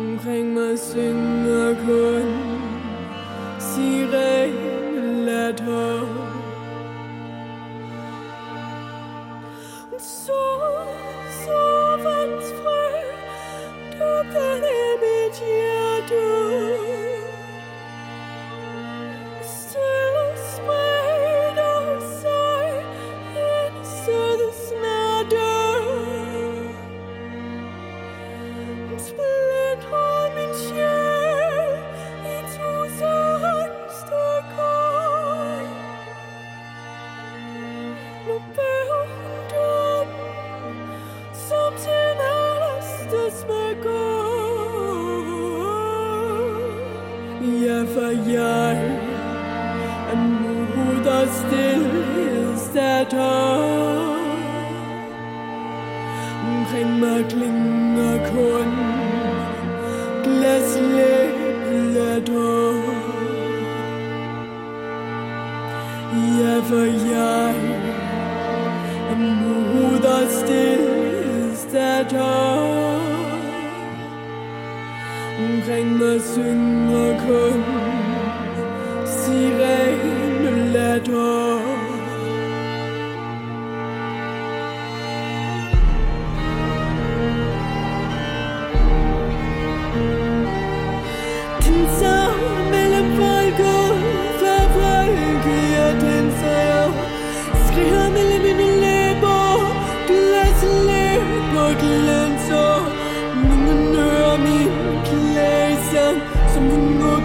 [0.00, 2.28] Omkring mig synger kun
[3.58, 4.79] sirenelatter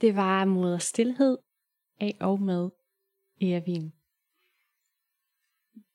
[0.00, 1.38] Det var Moder Stilhed
[2.00, 2.70] af og med
[3.40, 3.92] Ervin.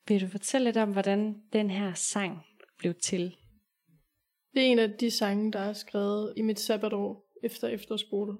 [0.07, 2.39] Vil du fortælle lidt om, hvordan den her sang
[2.77, 3.35] blev til?
[4.53, 8.37] Det er en af de sange, der er skrevet i mit sabbatår efter efterskole.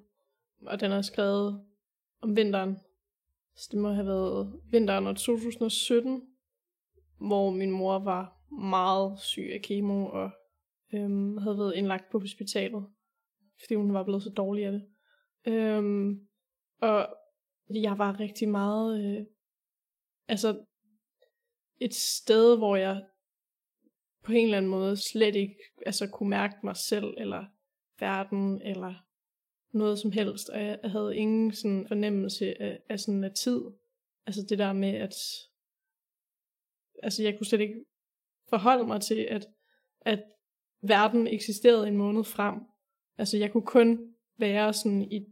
[0.62, 1.66] Og den er skrevet
[2.22, 2.78] om vinteren.
[3.56, 6.22] Så det må have været vinteren af 2017,
[7.18, 10.32] hvor min mor var meget syg af kemo og
[10.94, 12.86] øhm, havde været indlagt på hospitalet,
[13.60, 14.93] fordi hun var blevet så dårlig af det.
[15.48, 16.28] Øhm,
[16.82, 17.16] og
[17.70, 19.26] jeg var rigtig meget, øh,
[20.28, 20.66] altså
[21.80, 23.06] et sted, hvor jeg
[24.24, 27.46] på en eller anden måde slet ikke altså, kunne mærke mig selv, eller
[28.00, 28.94] verden, eller
[29.74, 33.62] noget som helst, og jeg havde ingen sådan fornemmelse af, af sådan af tid.
[34.26, 35.16] Altså det der med, at
[37.04, 37.86] altså jeg kunne slet ikke
[38.50, 39.48] forholde mig til, at,
[40.02, 40.24] at
[40.82, 42.60] verden eksisterede en måned frem.
[43.18, 45.26] Altså jeg kunne kun være sådan i,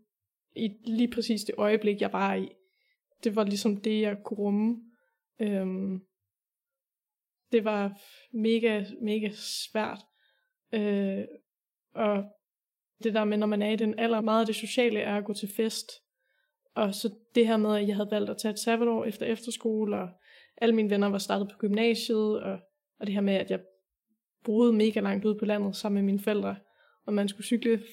[0.55, 2.49] i lige præcis det øjeblik, jeg var i.
[3.23, 4.83] Det var ligesom det, jeg kunne rumme.
[5.39, 6.01] Øhm,
[7.51, 8.01] det var
[8.33, 9.99] mega, mega svært.
[10.73, 11.25] Øh,
[11.93, 12.23] og
[13.03, 15.25] det der med, når man er i den alder, meget af det sociale er at
[15.25, 15.91] gå til fest.
[16.75, 19.97] Og så det her med, at jeg havde valgt at tage et sabbatår efter efterskole,
[19.97, 20.09] og
[20.57, 22.59] alle mine venner var startet på gymnasiet, og,
[22.99, 23.59] og det her med, at jeg
[24.43, 26.55] boede mega langt ude på landet sammen med mine forældre,
[27.05, 27.83] og man skulle cykle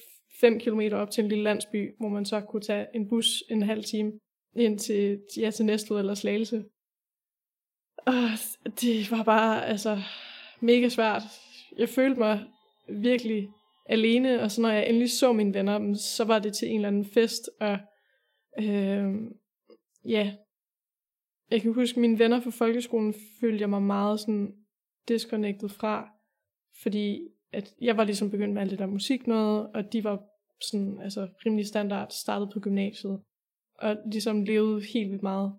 [0.41, 3.63] 5 km op til en lille landsby, hvor man så kunne tage en bus en
[3.63, 4.11] halv time
[4.55, 6.63] ind til, ja, til Næstved eller Slagelse.
[8.05, 8.13] Og
[8.81, 10.01] det var bare altså
[10.59, 11.21] mega svært.
[11.77, 12.45] Jeg følte mig
[12.89, 13.49] virkelig
[13.85, 16.87] alene, og så når jeg endelig så mine venner, så var det til en eller
[16.87, 17.77] anden fest, og
[18.59, 19.13] øh,
[20.05, 20.33] ja,
[21.51, 24.53] jeg kan huske, mine venner fra folkeskolen følte jeg mig meget sådan
[25.07, 26.09] disconnected fra,
[26.81, 30.28] fordi at jeg var ligesom begyndt med alt det der musik noget, og de var
[30.61, 33.19] sådan, altså rimelig standard, startede på gymnasiet,
[33.75, 35.53] og ligesom levede helt vildt meget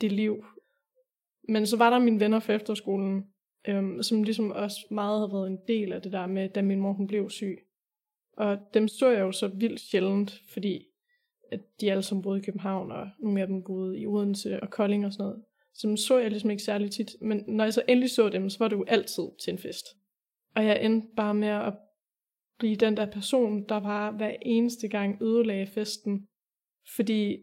[0.00, 0.44] det liv.
[1.48, 3.26] Men så var der mine venner fra efterskolen,
[3.68, 6.80] øhm, som ligesom også meget havde været en del af det der med, da min
[6.80, 7.58] mor hun blev syg.
[8.36, 10.86] Og dem så jeg jo så vildt sjældent, fordi
[11.52, 14.70] at de alle sammen boede i København, og nogle af dem boede i Odense og
[14.70, 15.42] Kolding og sådan noget.
[15.74, 17.16] Så dem så jeg ligesom ikke særlig tit.
[17.20, 19.86] Men når jeg så endelig så dem, så var det jo altid til en fest.
[20.54, 21.74] Og jeg endte bare med at
[22.62, 26.26] blive den der person, der bare hver eneste gang ødelagde festen.
[26.96, 27.36] Fordi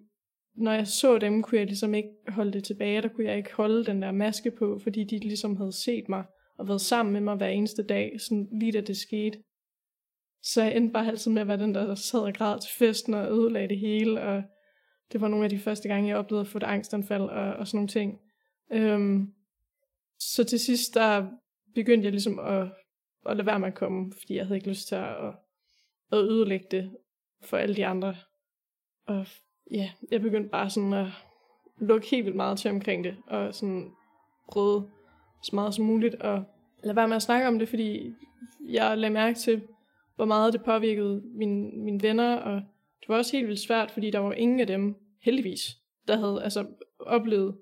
[0.56, 3.02] når jeg så dem, kunne jeg ligesom ikke holde det tilbage.
[3.02, 6.24] Der kunne jeg ikke holde den der maske på, fordi de ligesom havde set mig
[6.58, 9.44] og været sammen med mig hver eneste dag, sådan lige da det skete.
[10.44, 13.14] Så jeg endte bare altid med at være den, der sad og græd til festen
[13.14, 14.44] og ødelagde det hele, og
[15.12, 17.68] det var nogle af de første gange, jeg oplevede at få et angstanfald og, og
[17.68, 18.20] sådan nogle ting.
[18.72, 19.34] Øhm,
[20.20, 21.28] så til sidst, der
[21.76, 22.68] begyndte jeg ligesom at,
[23.26, 25.34] at lade være med at komme, fordi jeg havde ikke lyst til at,
[26.12, 26.92] at, ødelægge det
[27.44, 28.16] for alle de andre.
[29.06, 29.26] Og
[29.72, 31.08] ja, jeg begyndte bare sådan at
[31.78, 33.92] lukke helt vildt meget til omkring det, og sådan
[34.52, 34.90] prøve
[35.44, 36.42] så meget som muligt at
[36.84, 38.14] lade være med at snakke om det, fordi
[38.70, 39.62] jeg lagde mærke til,
[40.16, 42.56] hvor meget det påvirkede mine, mine venner, og
[43.02, 45.78] det var også helt vildt svært, fordi der var ingen af dem, heldigvis,
[46.08, 46.66] der havde altså,
[47.00, 47.56] oplevet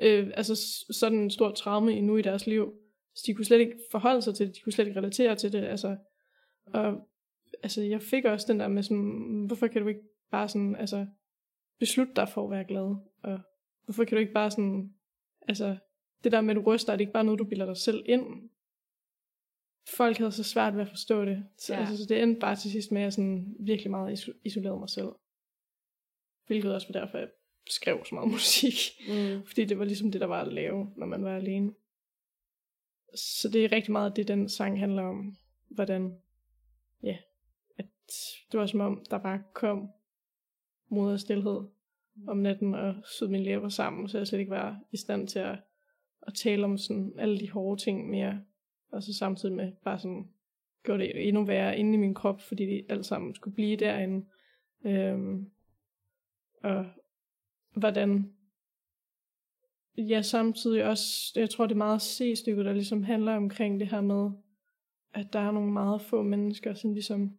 [0.00, 2.74] øh, altså, sådan en stor traume endnu i deres liv.
[3.14, 5.52] Så de kunne slet ikke forholde sig til det, de kunne slet ikke relatere til
[5.52, 5.64] det.
[5.64, 5.96] Altså,
[6.66, 7.08] og
[7.62, 11.06] altså, jeg fik også den der med sådan, hvorfor kan du ikke bare sådan, altså,
[11.78, 12.96] beslutte dig for at være glad?
[13.22, 13.40] Og
[13.84, 14.94] hvorfor kan du ikke bare sådan,
[15.48, 15.76] altså,
[16.24, 18.02] det der med, at du ryster, er det ikke bare noget, du bilder dig selv
[18.06, 18.50] ind?
[19.88, 21.44] Folk havde så svært ved at forstå det.
[21.58, 21.80] Så, Ja.
[21.80, 24.78] altså, så det endte bare til sidst med, at jeg sådan virkelig meget iso- isolerede
[24.78, 25.08] mig selv.
[26.46, 27.28] Hvilket også var derfor, jeg
[27.70, 28.74] skrev så meget musik.
[29.08, 29.46] Mm.
[29.46, 31.72] Fordi det var ligesom det, der var at lave, når man var alene.
[33.14, 35.36] Så det er rigtig meget det, den sang handler om.
[35.68, 36.18] Hvordan,
[37.02, 37.16] ja,
[37.78, 37.86] at
[38.52, 39.90] det var som om, der bare kom
[40.88, 41.60] mod og stillhed
[42.26, 45.38] om natten og sød min læber sammen, så jeg slet ikke var i stand til
[45.38, 45.58] at,
[46.22, 48.40] at tale om sådan alle de hårde ting mere.
[48.90, 50.28] Og så samtidig med bare sådan,
[50.82, 54.26] gjorde det endnu værre inde i min krop, fordi det alt sammen skulle blive derinde.
[54.84, 55.50] Øhm,
[56.62, 56.86] og
[57.74, 58.32] hvordan
[59.96, 64.00] ja, samtidig også, jeg tror det er meget C-stykket, der ligesom handler omkring det her
[64.00, 64.30] med,
[65.14, 67.38] at der er nogle meget få mennesker, som ligesom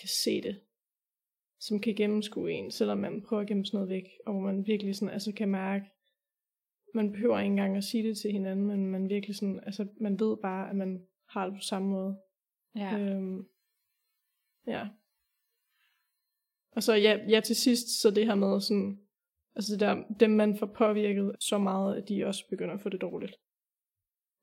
[0.00, 0.60] kan se det,
[1.60, 4.66] som kan gennemskue en, selvom man prøver at gemme sådan noget væk, og hvor man
[4.66, 5.84] virkelig sådan, altså kan mærke,
[6.94, 10.20] man behøver ikke engang at sige det til hinanden, men man virkelig sådan, altså man
[10.20, 12.18] ved bare, at man har det på samme måde.
[12.76, 12.98] Ja.
[12.98, 13.46] Øhm,
[14.66, 14.88] ja.
[16.70, 19.01] Og så ja, ja, til sidst, så det her med sådan,
[19.54, 22.88] altså det der, dem man får påvirket så meget, at de også begynder at få
[22.88, 23.36] det dårligt.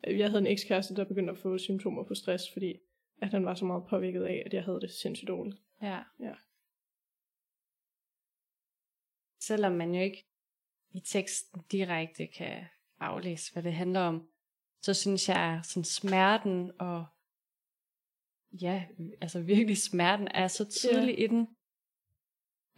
[0.08, 2.80] Jeg havde en ekskæreste, der begyndte at få symptomer på stress, fordi
[3.22, 5.58] at han var så meget påvirket af, at jeg havde det sindssygt dårligt.
[5.82, 6.00] Ja.
[6.20, 6.34] Ja.
[9.42, 10.26] Selvom man jo ikke
[10.92, 12.66] i teksten direkte kan
[13.00, 14.30] aflæse, hvad det handler om,
[14.82, 17.06] så synes jeg, at sådan smerten og
[18.52, 18.86] ja,
[19.22, 21.24] altså virkelig smerten er så tydelig ja.
[21.24, 21.48] i den.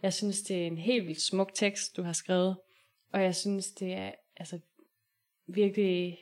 [0.02, 2.56] Jeg synes, det er en helt vildt smuk tekst, du har skrevet,
[3.12, 4.58] og jeg synes, det er altså
[5.46, 6.18] virkelig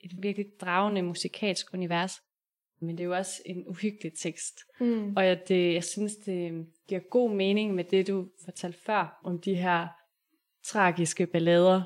[0.00, 2.22] et virkelig dragende musikalsk univers.
[2.80, 4.60] Men det er jo også en uhyggelig tekst.
[4.80, 5.16] Mm.
[5.16, 9.40] Og jeg, det, jeg synes, det giver god mening med det, du fortalte før, om
[9.40, 9.88] de her
[10.64, 11.82] tragiske ballader.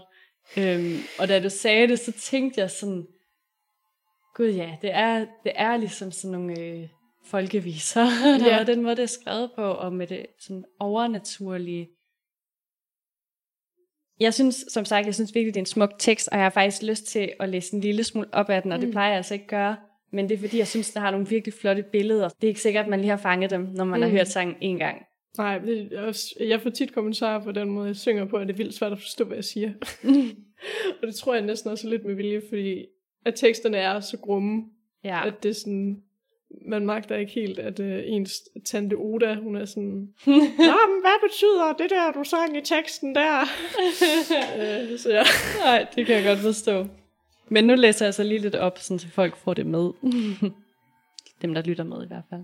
[0.56, 3.06] Øhm, og da du sagde det, så tænkte jeg sådan,
[4.34, 6.88] gud ja, det er, det er ligesom sådan nogle øh,
[7.24, 8.04] folkeviser,
[8.46, 8.58] Ja.
[8.60, 11.88] er den måde, det er skrevet på, og med det sådan overnaturlige.
[14.20, 16.50] Jeg synes, som sagt, jeg synes virkelig, det er en smuk tekst, og jeg har
[16.50, 18.92] faktisk lyst til at læse en lille smule op af den, og det Mm.
[18.92, 19.76] plejer jeg altså ikke at gøre.
[20.12, 22.28] Men det er fordi, jeg synes, der har nogle virkelig flotte billeder.
[22.28, 24.02] Det er ikke sikkert, at man lige har fanget dem, når man mm.
[24.02, 25.02] har hørt sangen en gang.
[25.38, 28.46] Nej, det er også, jeg får tit kommentarer på den måde, jeg synger på, at
[28.48, 29.72] det er vildt svært at forstå, hvad jeg siger.
[31.00, 32.86] og det tror jeg næsten også er lidt med vilje, fordi
[33.26, 34.62] at teksterne er så grumme,
[35.04, 35.26] ja.
[35.26, 36.02] at det er sådan,
[36.66, 40.08] man magter ikke helt, at øh, ens tante Oda, hun er sådan,
[40.68, 43.40] Nå, men hvad betyder det der, du sang i teksten der?
[44.58, 45.22] øh, så ja.
[45.64, 46.86] Nej, det kan jeg godt forstå.
[47.48, 49.90] Men nu læser jeg så lige lidt op, sådan, så folk får det med.
[51.42, 52.42] Dem, der lytter med i hvert fald.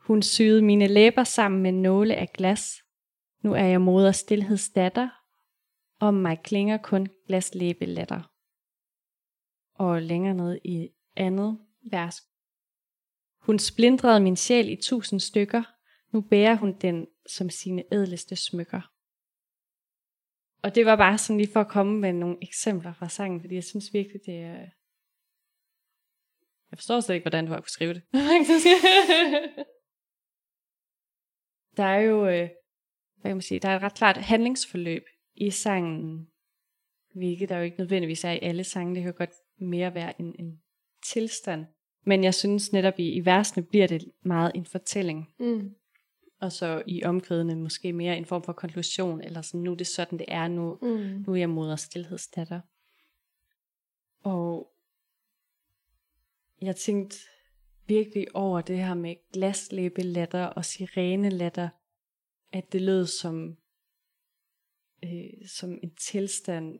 [0.00, 2.82] Hun syede mine læber sammen med nåle af glas.
[3.42, 5.08] Nu er jeg moder stillhedsdatter.
[6.00, 8.30] Om mig klinger kun glaslæbelatter.
[9.74, 11.58] Og længere ned i andet
[11.90, 12.22] vers.
[13.46, 15.62] Hun splindrede min sjæl i tusind stykker.
[16.12, 18.92] Nu bærer hun den som sine ædleste smykker.
[20.62, 23.54] Og det var bare sådan lige for at komme med nogle eksempler fra sangen, fordi
[23.54, 24.58] jeg synes virkelig, det er...
[26.70, 28.02] Jeg forstår slet ikke, hvordan du har kunne skrive det.
[31.76, 32.48] der er jo, øh,
[33.16, 35.02] hvad kan man sige, der er et ret klart handlingsforløb
[35.34, 36.28] i sangen,
[37.14, 38.94] hvilket der jo ikke nødvendigvis er i alle sange.
[38.94, 40.62] Det kan godt mere være en, en
[41.12, 41.66] tilstand.
[42.06, 45.28] Men jeg synes netop i, i versene bliver det meget en fortælling.
[45.38, 45.74] Mm.
[46.40, 49.86] Og så i omkvædene måske mere en form for konklusion, eller sådan, nu er det
[49.86, 51.24] sådan, det er, nu, Mm.
[51.26, 52.60] nu er jeg moder stillhedsdatter.
[54.22, 54.72] Og
[56.60, 57.16] jeg tænkte
[57.86, 61.68] virkelig over det her med glaslæbelatter og sirenelatter,
[62.52, 63.56] at det lød som,
[65.04, 66.78] øh, som en tilstand,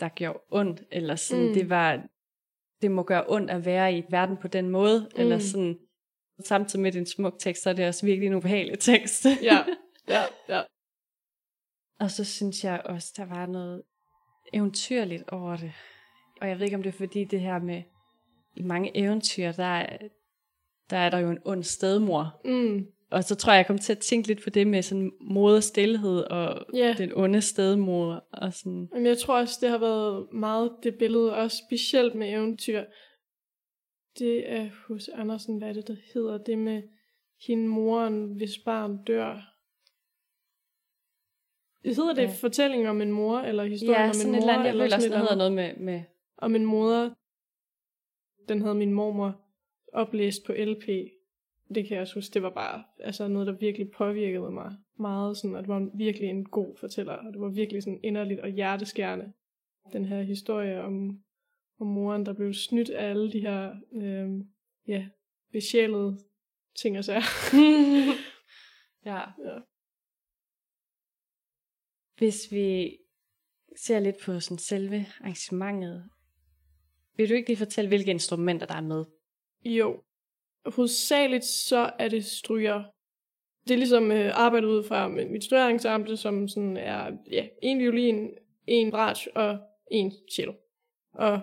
[0.00, 1.54] der gjorde ondt, eller sådan, mm.
[1.54, 2.08] det var,
[2.82, 5.20] det må gøre ondt at være i verden på den måde, mm.
[5.20, 5.78] eller sådan,
[6.44, 9.26] samtidig med din smuk tekst, så er det også virkelig en ubehagelig tekst.
[9.42, 9.64] Ja,
[10.08, 10.62] ja, ja.
[12.00, 13.82] Og så synes jeg også, der var noget
[14.52, 15.72] eventyrligt over det.
[16.40, 17.82] Og jeg ved ikke, om det er fordi det her med,
[18.56, 19.98] i mange eventyr, der er,
[20.90, 22.40] der, er der jo en ond stedmor.
[22.44, 22.86] Mm.
[23.10, 25.60] Og så tror jeg, jeg kom til at tænke lidt på det med sådan moder
[25.60, 26.94] stillhed og Ja.
[26.98, 28.24] den onde stedmor.
[28.32, 28.88] Og sådan.
[28.92, 32.84] Men jeg tror også, det har været meget det billede, også specielt med eventyr.
[34.18, 36.82] Det er hos Andersen, hvad er det, der hedder det med
[37.46, 39.54] hende moren, hvis barn dør.
[41.84, 42.28] Hedder det Ja.
[42.28, 42.34] ja.
[42.40, 44.50] fortælling om en mor, eller historien Ja, om sådan en et mor?
[44.50, 44.64] eller andet.
[44.66, 46.02] Jeg føler også, sådan det et hedder noget med, med?
[46.38, 47.10] Om en moder.
[48.48, 49.40] Den havde min mormor
[49.92, 50.88] oplæst på LP.
[51.74, 55.36] Det kan jeg også huske, det var bare altså noget, der virkelig påvirkede mig meget.
[55.36, 58.48] Sådan, at det var virkelig en god fortæller, og det var virkelig sådan inderligt og
[58.48, 59.32] hjerteskærende.
[59.92, 61.20] Den her historie om,
[61.80, 64.30] om moren, der blev snydt af alle de her øh,
[64.86, 65.08] ja,
[65.52, 66.18] besjælede
[66.76, 67.20] ting og sager.
[69.10, 69.18] ja.
[69.18, 69.58] Ja.
[72.16, 72.98] Hvis vi
[73.76, 76.10] ser lidt på sådan selve arrangementet,
[77.16, 79.04] vil du ikke lige fortælle, hvilke instrumenter der er med?
[79.64, 80.02] Jo.
[80.74, 82.82] Hovedsageligt så er det stryger.
[83.68, 88.30] Det er ligesom øh, arbejdet ud fra mit strygeensemble, som sådan er ja, en violin,
[88.66, 89.58] en bratsch og
[89.90, 90.52] en cello.
[91.12, 91.40] Og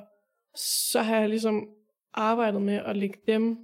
[0.55, 1.69] så har jeg ligesom
[2.13, 3.57] arbejdet med at lægge dem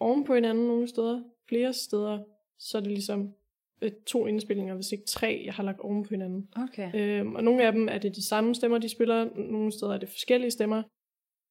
[0.00, 1.22] oven på hinanden nogle steder.
[1.48, 2.18] Flere steder,
[2.58, 3.34] så er det ligesom
[3.82, 6.48] øh, to indspillinger, hvis ikke tre, jeg har lagt oven på hinanden.
[6.56, 6.90] Okay.
[6.94, 9.28] Øhm, og nogle af dem er det de samme stemmer, de spiller.
[9.34, 10.82] Nogle steder er det forskellige stemmer.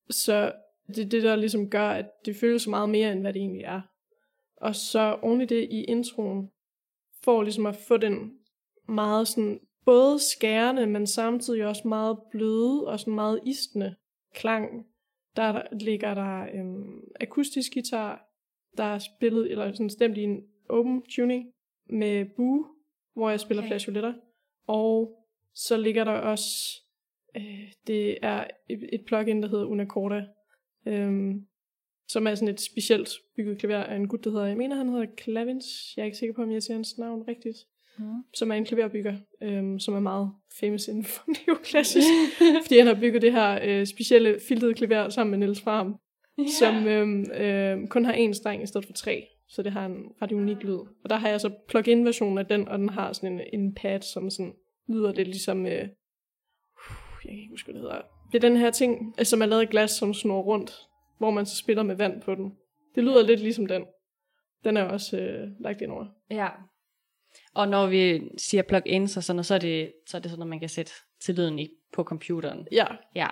[0.10, 0.54] Så
[0.96, 3.64] det er det, der ligesom gør, at det føles meget mere, end hvad det egentlig
[3.64, 3.82] er.
[4.58, 6.50] Og så oven i det i introen,
[7.24, 8.32] for ligesom at få den
[8.88, 13.96] meget sådan, både skærende, men samtidig også meget bløde og sådan meget istende
[14.34, 14.86] klang.
[15.36, 18.26] Der, ligger der øhm, akustisk guitar,
[18.78, 21.52] der er spillet, eller sådan stemt i en open tuning
[21.90, 22.66] med bue,
[23.14, 23.70] hvor jeg spiller okay.
[23.70, 24.14] flageoletter.
[24.68, 25.16] Og
[25.54, 26.50] så ligger der også,
[27.36, 30.26] øh, det er et, et plugin, der hedder Unacorda,
[30.86, 31.46] øhm,
[32.08, 34.90] som er sådan et specielt bygget klaver af en gut, der hedder, jeg mener han
[34.90, 35.66] hedder Clavins,
[35.98, 37.58] jeg er ikke sikker på, om jeg siger hans navn rigtigt,
[37.98, 38.06] Mm.
[38.34, 42.08] som er en klaverbygger, øhm, som er meget famous inden for neoklassisk,
[42.64, 45.96] fordi han har bygget det her øh, specielle filtede klaver sammen med Niels Farm,
[46.60, 49.28] som øhm, øhm, kun har én streng i stedet for tre.
[49.48, 50.74] Så det har en ret unik lyd.
[51.04, 53.74] Og der har jeg så plug-in versionen af den, og den har sådan en, en
[53.76, 54.54] pad, som sådan
[54.88, 55.66] lyder lidt ligesom...
[55.66, 55.88] Øh, jeg
[57.22, 58.02] kan ikke huske, hvad det hedder.
[58.32, 60.72] Det er den her ting, øh, som er lavet af glas, som snor rundt,
[61.18, 62.58] hvor man så spiller med vand på den.
[62.96, 63.86] Det lyder lidt ligesom den.
[64.64, 66.06] Den er også øh, lagt ind over.
[66.30, 66.48] Ja.
[67.54, 70.42] Og når vi siger plug-ins og sådan noget, så er det, så er det sådan,
[70.42, 72.68] at man kan sætte til lyden i, på computeren.
[72.72, 73.28] Ja, Ja.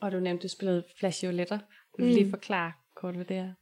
[0.00, 1.58] Og du nævnte, du spillede flageoletter.
[1.96, 2.16] Vil du Mm.
[2.16, 3.52] lige forklare kort, hvad det er?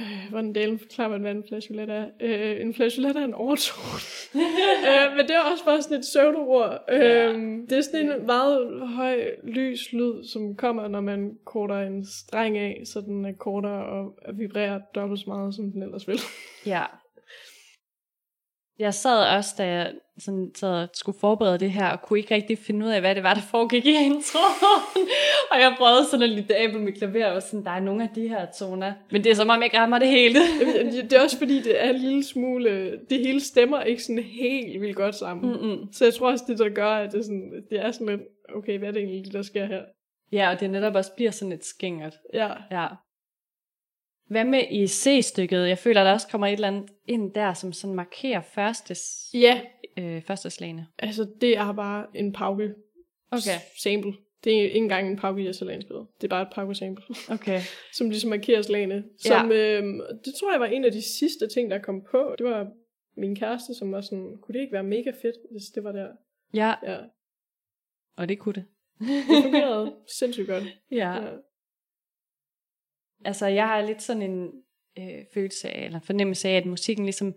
[0.00, 2.06] Øh, hvordan delen forklarer man, hvad en flageolet er?
[2.20, 4.00] Øh, en flageolet er en overtone.
[4.88, 6.84] øh, men det er også bare sådan et pseudo-ord.
[6.88, 7.32] Ja.
[7.32, 7.38] Øh,
[7.70, 12.58] det er sådan en meget høj, lys lyd, som kommer, når man korter en streng
[12.58, 16.20] af, så den er kortere og vibrerer dobbelt så meget, som den ellers vil.
[16.66, 16.84] Ja.
[18.80, 22.58] Jeg sad også, da jeg sådan, og skulle forberede det her, og kunne ikke rigtig
[22.58, 25.08] finde ud af, hvad det var, der foregik i introen.
[25.50, 28.02] og jeg prøvede sådan at lytte af på mit klaver, og sådan, der er nogle
[28.02, 28.92] af de her toner.
[29.10, 30.38] Men det er som om, jeg rammer det hele.
[31.02, 32.98] Det er også fordi, det er en lille smule...
[33.10, 35.52] Det hele stemmer ikke sådan helt vildt godt sammen.
[35.52, 35.58] Mm.
[35.58, 35.92] Mm-mm.
[35.92, 38.20] Så jeg tror også, det der gør, at det er sådan, det er sådan lidt,
[38.54, 39.82] okay, hvad er det egentlig, der sker her?
[40.32, 42.14] Ja, og det netop også bliver sådan lidt skingert.
[42.34, 42.86] Ja, Ja.
[44.30, 45.68] Hvad med i C-stykket?
[45.68, 48.96] Jeg føler, der også kommer et eller andet ind der, som sådan markerer første,
[49.34, 49.60] ja
[49.98, 50.86] øh, første slagene.
[50.98, 52.74] altså det er bare en pauke
[53.32, 53.58] Okay.
[53.82, 54.12] sample.
[54.44, 55.68] Det er ikke engang en pauke, jeg selv.
[55.70, 57.60] Det er bare et pauke sample, Okay.
[57.96, 59.04] som ligesom markerer slagene.
[59.18, 62.34] Som, øhm, det tror jeg var en af de sidste ting, der kom på.
[62.38, 62.66] Det var
[63.16, 66.08] min kæreste, som var sådan, kunne det ikke være mega fedt, hvis det var der?
[66.54, 66.96] Ja, Ja,
[68.16, 68.64] og det kunne det.
[68.98, 70.64] det fungerede sindssygt godt.
[70.90, 71.12] Ja.
[71.12, 71.28] Ja.
[73.24, 74.52] Altså, jeg har lidt sådan en
[74.98, 77.34] øh, følelse af, eller fornemmelse af, at musikken ligesom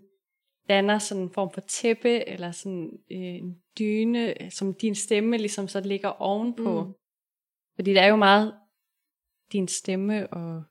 [0.70, 5.68] danner sådan en form for tæppe, eller sådan øh, en dyne, som din stemme ligesom
[5.68, 6.84] så ligger ovenpå.
[6.84, 6.94] Mm.
[7.76, 8.54] Fordi det er jo meget
[9.52, 10.64] din stemme, og,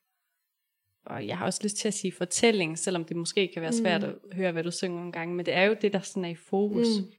[1.06, 4.02] og jeg har også lyst til at sige fortælling, selvom det måske kan være svært
[4.02, 4.08] Mm.
[4.08, 6.28] at høre, hvad du synger nogle gange, men det er jo det, der sådan er
[6.28, 6.86] i fokus.
[7.00, 7.12] Mm.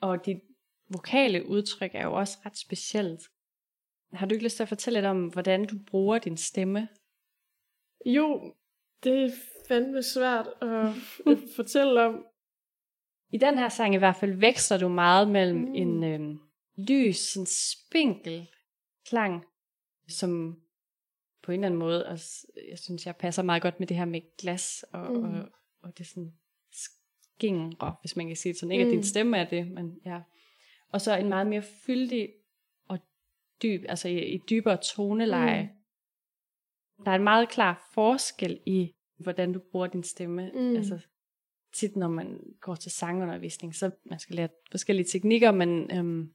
[0.00, 0.40] Og dit
[0.90, 3.20] vokale udtryk er jo også ret specielt.
[4.12, 6.88] Har du ikke lyst til at fortælle lidt om, hvordan du bruger din stemme?
[8.06, 8.54] Jo,
[9.04, 9.30] det er
[9.68, 10.68] fandme svært at
[11.32, 12.24] at fortælle om.
[13.32, 15.68] I den her sang i hvert fald veksler du meget mellem mm.
[15.68, 15.74] Mm.
[15.74, 16.36] en øh,
[16.88, 18.48] lys, sådan spinkel
[19.06, 19.44] klang,
[20.08, 20.60] som
[21.42, 24.04] på en eller anden måde, også, jeg synes, jeg passer meget godt med det her
[24.04, 25.18] med glas, og, mm.
[25.18, 25.34] Mm.
[25.34, 25.48] og,
[25.82, 26.32] og det sådan
[26.72, 28.72] skingre, hvis man kan sige det sådan.
[28.72, 28.94] Ikke at Mm.
[28.94, 30.20] din stemme er det, men ja.
[30.88, 32.41] Og så en meget mere fyldig og
[33.62, 35.62] dyb, altså i, i dybere toneleje.
[36.98, 37.04] Mm.
[37.04, 40.50] Der er en meget klar forskel i, hvordan du bruger din stemme.
[40.54, 40.76] Mm.
[40.76, 40.98] Altså,
[41.74, 46.30] tit når man går til sangundervisning, så man skal lære forskellige teknikker, men, øhm,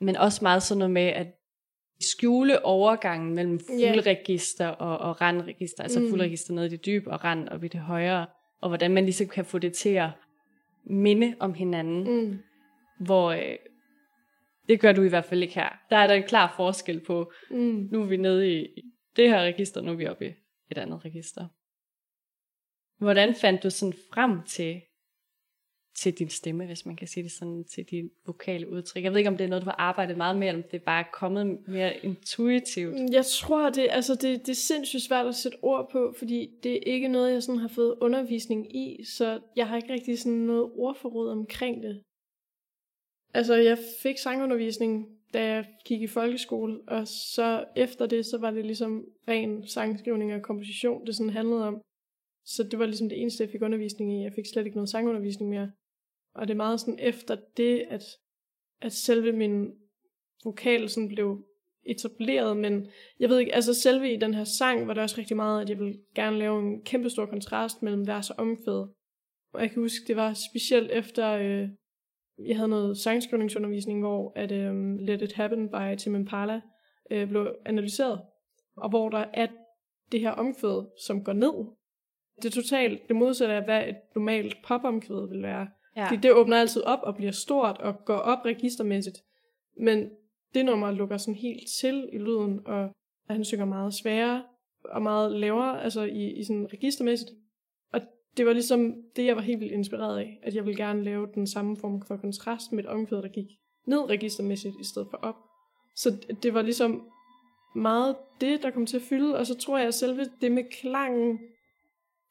[0.00, 1.26] men også meget sådan noget med at
[2.00, 6.10] skjule overgangen mellem fuldregister og, og randregister, altså Mm.
[6.10, 8.26] fuldregister nede i det dybe og rand op i det højere,
[8.60, 10.10] og hvordan man ligesom kan få det til at
[10.84, 12.38] minde om hinanden, Mm.
[13.04, 13.56] hvor øh,
[14.68, 15.68] det gør du i hvert fald ikke her.
[15.90, 17.88] Der er der en klar forskel på, Mm.
[17.92, 18.66] nu er vi nede i
[19.16, 20.32] det her register, nu er vi oppe i
[20.70, 21.46] et andet register.
[22.98, 24.80] Hvordan fandt du sådan frem til,
[25.96, 29.02] til din stemme, hvis man kan sige det sådan, til dit vokale udtryk?
[29.04, 30.82] Jeg ved ikke, om det er noget, du har arbejdet meget med, eller om det
[30.82, 32.94] bare er kommet mere intuitivt.
[33.12, 36.72] Jeg tror, det, altså det, det er sindssygt svært at sætte ord på, fordi det
[36.72, 40.38] er ikke noget, jeg sådan har fået undervisning i, så jeg har ikke rigtig sådan
[40.38, 42.02] noget ordforråd omkring det.
[43.34, 48.50] Altså, jeg fik sangundervisning, da jeg gik i folkeskole, og så efter det, så var
[48.50, 51.80] det ligesom ren sangskrivning og komposition, det sådan handlede om.
[52.44, 54.22] Så det var ligesom det eneste, jeg fik undervisning i.
[54.22, 55.70] Jeg fik slet ikke noget sangundervisning mere.
[56.34, 58.02] Og det er meget sådan efter det, at,
[58.82, 59.72] at selve min
[60.44, 61.44] vokal sådan blev
[61.86, 62.88] etableret, men
[63.20, 65.70] jeg ved ikke, altså selve i den her sang var der også rigtig meget, at
[65.70, 68.88] jeg ville gerne lave en kæmpe stor kontrast mellem vers og omkvæd.
[69.52, 71.68] Og jeg kan huske, det var specielt efter, øh,
[72.46, 76.60] jeg havde noget sangskrivningsundervisning, hvor at øh, Let It Happen by Tim Impala
[77.10, 78.20] øh, blev analyseret,
[78.76, 79.46] og hvor der er
[80.12, 81.66] det her omkvæd, som går ned.
[82.42, 85.68] Det er totalt det modsatte af, hvad et normalt popomkvæd vil være.
[85.96, 86.06] Ja.
[86.06, 89.16] Fordi det åbner altid op og bliver stort og går op registermæssigt.
[89.80, 90.10] Men
[90.54, 92.90] det nummer lukker sådan helt til i lyden, og
[93.30, 94.44] han synger meget sværere
[94.84, 97.30] og meget lavere, altså i, i sådan registermæssigt.
[98.38, 101.28] Det var ligesom det, jeg var helt vildt inspireret af, at jeg ville gerne lave
[101.34, 103.46] den samme form for kontrast med et omkvæd, der gik
[103.86, 105.34] ned registermæssigt i stedet for op.
[105.96, 106.10] Så
[106.42, 107.08] det- var ligesom
[107.76, 110.64] meget det, der kom til at fylde, og så tror jeg, at selve det med
[110.72, 111.38] klangen,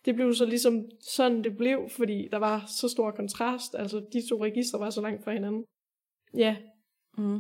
[0.06, 4.30] det blev så ligesom sådan, det blev, fordi der var så stor kontrast, altså de
[4.30, 5.66] to register var så langt fra hinanden.
[6.38, 6.58] Ja,
[7.18, 7.40] Mm.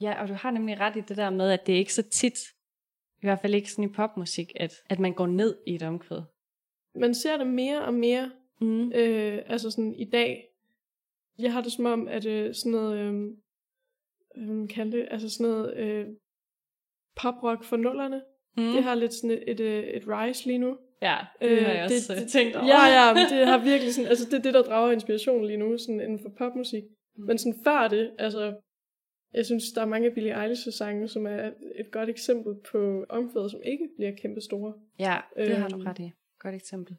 [0.00, 2.02] Ja, og du har nemlig ret i det der med, at det er ikke så
[2.02, 2.38] tit,
[3.22, 6.22] i hvert fald ikke sådan i popmusik, at, at man går ned i et omkvæd
[6.94, 8.30] man ser det mere og mere,
[8.60, 8.92] Mm.
[8.92, 10.48] øh, altså sådan i dag.
[11.38, 13.24] Jeg har det som om, at øh, sådan noget, øh,
[14.36, 16.06] øh, kan det, altså sådan noget øh,
[17.16, 18.22] poprock for nullerne,
[18.56, 18.62] Mm.
[18.72, 20.76] det har lidt sådan et, et, øh, et rise lige nu.
[21.02, 22.66] Ja, det Øh, har jeg også det- det, tænkt over.
[22.66, 25.56] Ja, ja, men det har virkelig sådan, altså det er det, der drager inspiration lige
[25.56, 26.82] nu, sådan inden for popmusik.
[27.16, 27.24] Mm.
[27.24, 28.54] Men sådan før det, altså,
[29.34, 33.60] jeg synes, der er mange Billie Eilish-sange, som er et godt eksempel på omkvædet, som
[33.64, 34.72] ikke bliver kæmpe store.
[34.98, 35.86] Ja, det har du Øhm.
[35.86, 36.10] ret i.
[36.42, 36.96] Godt eksempel.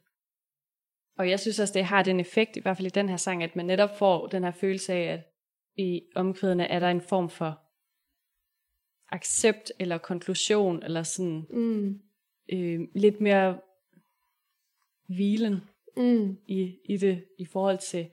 [1.18, 3.42] Og jeg synes også, det har den effekt, i hvert fald i den her sang,
[3.42, 5.20] at man netop får den her følelse af, at
[5.76, 7.60] i omkvædene er der en form for
[9.14, 12.00] accept eller konklusion, eller sådan Mm.
[12.52, 13.60] øh, lidt mere
[15.08, 15.60] hvilen
[15.96, 16.36] Mm.
[16.46, 18.10] i, i det, i forhold til,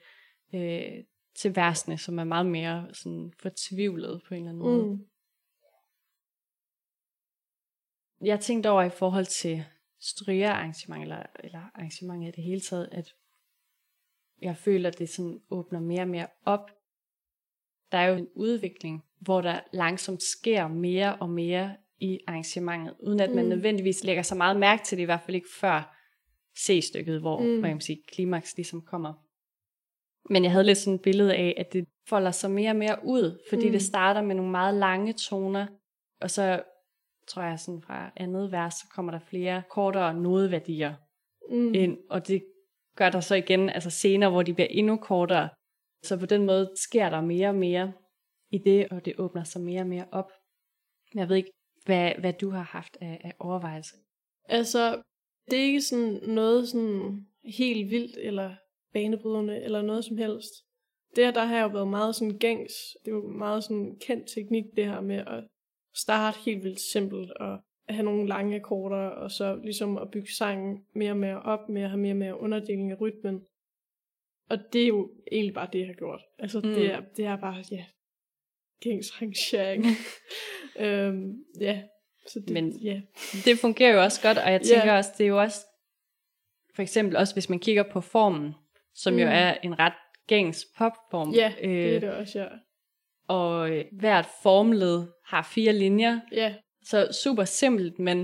[0.54, 1.04] øh,
[1.36, 4.86] til versene, som er meget mere sådan fortvivlet på en eller anden måde.
[4.86, 5.08] Mm.
[8.26, 9.66] jeg tænkte over i forhold til
[10.02, 13.16] strygerarrangement, eller, eller arrangementer i det hele taget, at
[14.42, 16.70] jeg føler, at det sådan åbner mere og mere op.
[17.92, 23.20] Der er jo en udvikling, hvor der langsomt sker mere og mere i arrangementet, uden
[23.20, 23.50] at man Mm.
[23.50, 25.98] nødvendigvis lægger så meget mærke til det, i hvert fald ikke før
[26.58, 27.46] C-stykket, hvor Mm.
[27.48, 29.14] man kan sige, klimaks ligesom kommer.
[30.30, 32.98] Men jeg havde lidt sådan et billede af, at det folder sig mere og mere
[33.04, 33.72] ud, fordi mm.
[33.72, 35.68] det starter med nogle meget lange toner,
[36.22, 36.64] og så
[37.34, 40.94] tror jeg sådan fra andet vers, så kommer der flere kortere nodeværdier
[41.50, 41.74] Mm.
[41.74, 42.44] ind, og det
[42.96, 45.50] gør der så igen, altså senere, hvor de bliver endnu kortere.
[46.04, 47.94] Så på den måde sker der mere og mere
[48.52, 50.32] i det, og det åbner sig mere og mere op.
[51.14, 51.52] Men jeg ved ikke,
[51.86, 53.98] hvad, hvad du har haft af, af overvejelser.
[54.46, 55.02] Altså,
[55.52, 58.56] det er ikke sådan noget sådan helt vildt, eller
[58.94, 60.52] banebrydende, eller noget som helst.
[61.16, 62.74] Det her, der har jo været meget sådan gængs.
[63.06, 65.48] Det er jo meget sådan kendt teknik, det her med at
[65.96, 70.86] starte helt vildt simpelt, og have nogle lange akkorder, og så ligesom at bygge sangen
[70.96, 73.42] mere og mere op, med at have mere og mere underdeling af rytmen.
[74.50, 76.22] Og det er jo egentlig bare det, jeg har gjort.
[76.40, 76.74] Altså, mm.
[76.74, 77.86] det, er, det er bare, ja,
[78.82, 79.86] gængs rangering.
[80.86, 81.82] øhm, ja,
[82.28, 83.02] så det, Men- ja.
[83.46, 84.98] Det fungerer jo også godt, og jeg tænker Ja.
[84.98, 85.60] også, det er jo også,
[86.76, 88.54] for eksempel også hvis man kigger på formen,
[88.96, 89.20] som mm.
[89.20, 89.94] jo er en ret
[90.28, 91.32] gængs popform.
[91.34, 92.48] ja, det er øh, det også, ja.
[93.32, 96.56] Og øh, hvert formled har fire linjer, Ja,
[96.86, 98.18] så super simpelt, men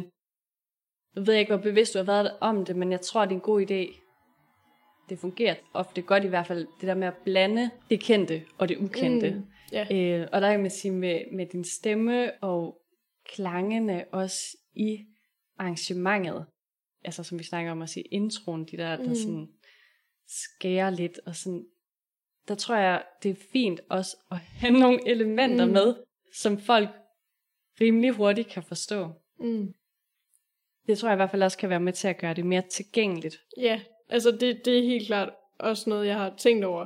[1.15, 3.35] jeg ved ikke, hvor bevidst du har været om det, men jeg tror, det er
[3.35, 4.03] en god idé.
[5.09, 8.69] Det fungerer ofte godt i hvert fald, det der med at blande det kendte og
[8.69, 9.29] det ukendte.
[9.29, 9.87] Mm, ja.
[10.21, 12.81] Øh, og der kan man sige, med, med din stemme og
[13.35, 14.97] klangene også i
[15.59, 16.45] arrangementet,
[17.05, 19.15] altså som vi snakker om at sige, introen, de der, der Mm.
[19.15, 19.47] sådan
[20.27, 21.65] skærer lidt, og sådan,
[22.47, 25.71] der tror jeg, det er fint også at have nogle elementer Mm.
[25.71, 25.95] med,
[26.33, 26.89] som folk
[27.81, 29.09] rimelig hurtigt kan forstå.
[29.39, 29.73] Mm.
[30.87, 32.63] Det tror jeg i hvert fald også kan være med til at gøre det mere
[32.71, 33.41] tilgængeligt.
[33.57, 35.29] Ja, altså det, det er helt klart
[35.59, 36.85] også noget, jeg har tænkt over.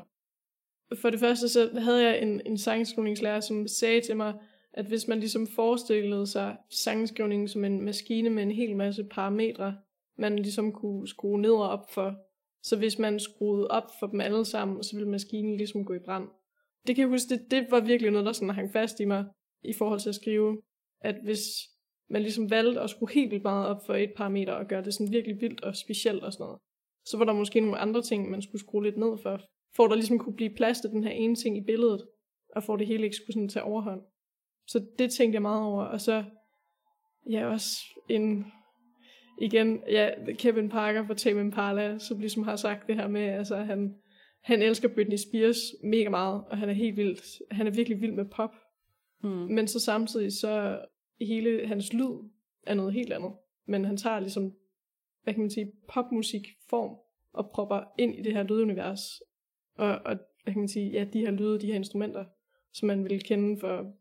[1.02, 4.34] For det første så havde jeg en, en sangskrivningslærer, som sagde til mig,
[4.74, 9.78] at hvis man ligesom forestillede sig sangskrivningen som en maskine med en hel masse parametre,
[10.18, 12.16] man ligesom kunne skrue ned og op for,
[12.64, 16.00] så hvis man skruede op for dem alle sammen, så ville maskinen ligesom gå i
[16.06, 16.28] brand.
[16.88, 19.26] Det kan jeg huske, det, det var virkelig noget, der sådan hang fast i mig,
[19.64, 20.62] i forhold til at skrive,
[21.02, 21.40] at hvis
[22.10, 24.94] man ligesom valgte at skrue helt vildt meget op for et parameter, og gøre det
[24.94, 26.60] sådan virkelig vildt og specielt og sådan noget,
[27.06, 29.42] så var der måske nogle andre ting, man skulle skrue lidt ned for,
[29.76, 32.08] for der ligesom kunne blive plads til den her ene ting i billedet,
[32.56, 34.02] og for det hele ikke skulle sådan tage overhånd.
[34.68, 36.24] Så det tænkte jeg meget over, og så
[37.30, 37.78] ja, også
[38.10, 38.52] en,
[39.38, 43.56] igen, ja, Kevin Parker fra Tame Impala, som ligesom har sagt det her med, altså
[43.56, 43.96] han,
[44.42, 47.22] han elsker Britney Spears mega meget, og han er helt vildt,
[47.52, 48.52] han er virkelig vild med pop,
[49.22, 49.32] Hmm.
[49.32, 50.86] men så samtidig så
[51.22, 52.30] hele hans lyd
[52.64, 53.32] er noget helt andet.
[53.66, 54.54] Men han tager ligesom,
[55.24, 56.98] hvad kan man sige, popmusikform
[57.34, 59.22] og propper ind i det her lydunivers.
[59.76, 62.26] Og, og hvad kan man sige, ja, de her lyde, de her instrumenter,
[62.74, 63.94] som man vil kende for,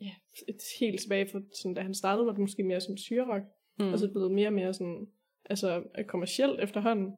[0.00, 0.10] ja,
[0.48, 3.42] et helt tilbage for, sådan, da han startede, var det måske mere sådan syrerock.
[3.80, 3.92] Mm.
[3.92, 5.08] og så er det blevet mere og mere sådan,
[5.50, 7.16] altså kommercielt efterhånden.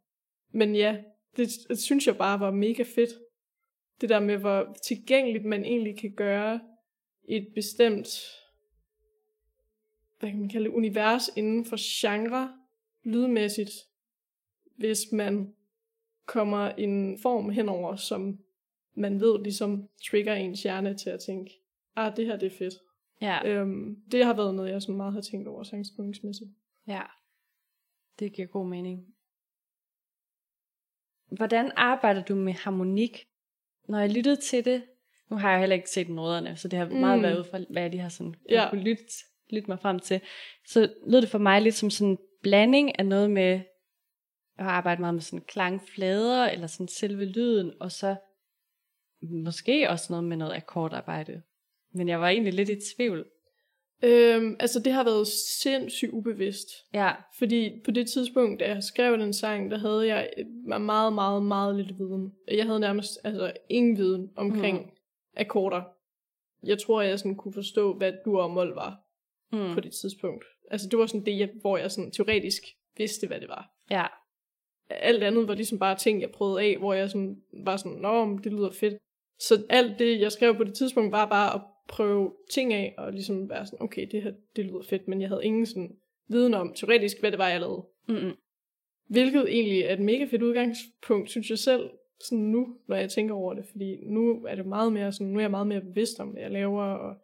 [0.50, 0.96] Men ja,
[1.36, 3.10] det, det synes jeg bare var mega fedt.
[4.00, 6.60] Det der med, hvor tilgængeligt man egentlig kan gøre
[7.24, 8.08] et bestemt,
[10.18, 12.52] hvad kan man kalde det, univers inden for genre,
[13.04, 13.70] lydmæssigt,
[14.76, 15.54] hvis man
[16.26, 18.38] kommer en form henover, som
[18.94, 21.60] man ved ligesom trigger ens hjerne til at tænke,
[21.96, 22.74] ah, det her det er fedt.
[23.22, 26.50] Ja, Øhm, det har været noget, jeg sådan meget har tænkt over sangskrivningsmæssigt.
[26.86, 27.02] ja.
[28.18, 29.06] Det giver god mening.
[31.36, 33.24] Hvordan arbejder du med harmonik?
[33.88, 34.84] Når jeg lyttede til det,
[35.30, 37.22] nu har jeg heller ikke set noderne, så det har meget Mm.
[37.22, 38.66] været ud fra, hvad jeg lige har sådan, Ja.
[38.70, 39.04] kunne lytte,
[39.50, 40.20] lytte mig frem til.
[40.66, 43.60] Så lød det for mig lidt som sådan en blanding af noget med
[44.58, 48.16] at arbejde meget med sådan klangflader, eller sådan selve lyden, og så
[49.22, 51.42] måske også noget med noget akkordarbejde.
[51.94, 53.26] Men jeg var egentlig lidt i tvivl.
[54.04, 55.26] Øhm, altså det har været
[55.62, 56.68] sindssygt ubevidst.
[56.94, 60.46] Ja, Fordi på det tidspunkt, da jeg skrev den sang, der havde jeg øh,
[60.80, 62.32] meget, meget, meget lidt viden.
[62.48, 64.90] Jeg havde nærmest altså, ingen viden omkring Mm.
[65.36, 65.82] akkorder.
[66.66, 69.00] Jeg tror, jeg sådan kunne forstå, hvad dur og mol var
[69.52, 69.74] mm.
[69.74, 70.44] på det tidspunkt.
[70.70, 72.62] Altså det var sådan det, jeg, hvor jeg sådan teoretisk
[72.96, 73.70] vidste, hvad det var.
[73.90, 74.06] ja,
[74.90, 78.38] Alt andet var ligesom bare ting, jeg prøvede af, hvor jeg sådan var sådan, nå,
[78.44, 78.94] det lyder fedt.
[79.38, 83.12] Så alt det, jeg skrev på det tidspunkt, var bare at prøve ting af, og
[83.12, 85.96] ligesom være sådan, okay, det her, det lyder fedt, men jeg havde ingen sådan
[86.28, 87.84] viden om teoretisk, hvad det var, jeg lavede.
[88.08, 88.32] Mm-mm.
[89.08, 93.34] Hvilket egentlig er et mega fedt udgangspunkt, synes jeg selv, sådan nu, når jeg tænker
[93.34, 93.64] over det.
[93.70, 96.42] Fordi nu er det meget mere sådan, nu er jeg meget mere bevidst om, hvad
[96.42, 97.16] jeg laver, og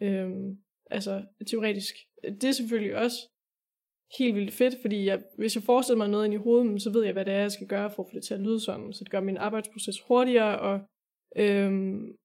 [0.00, 0.56] øhm,
[0.90, 1.94] altså teoretisk.
[2.24, 3.16] Det er selvfølgelig også
[4.18, 7.04] helt vildt fedt, fordi jeg, hvis jeg forestiller mig noget ind i hovedet, så ved
[7.04, 8.92] jeg, hvad det er, jeg skal gøre for at få det til at lyde sådan.
[8.92, 10.80] Så det gør min arbejdsproces hurtigere, og
[11.36, 12.16] øhm,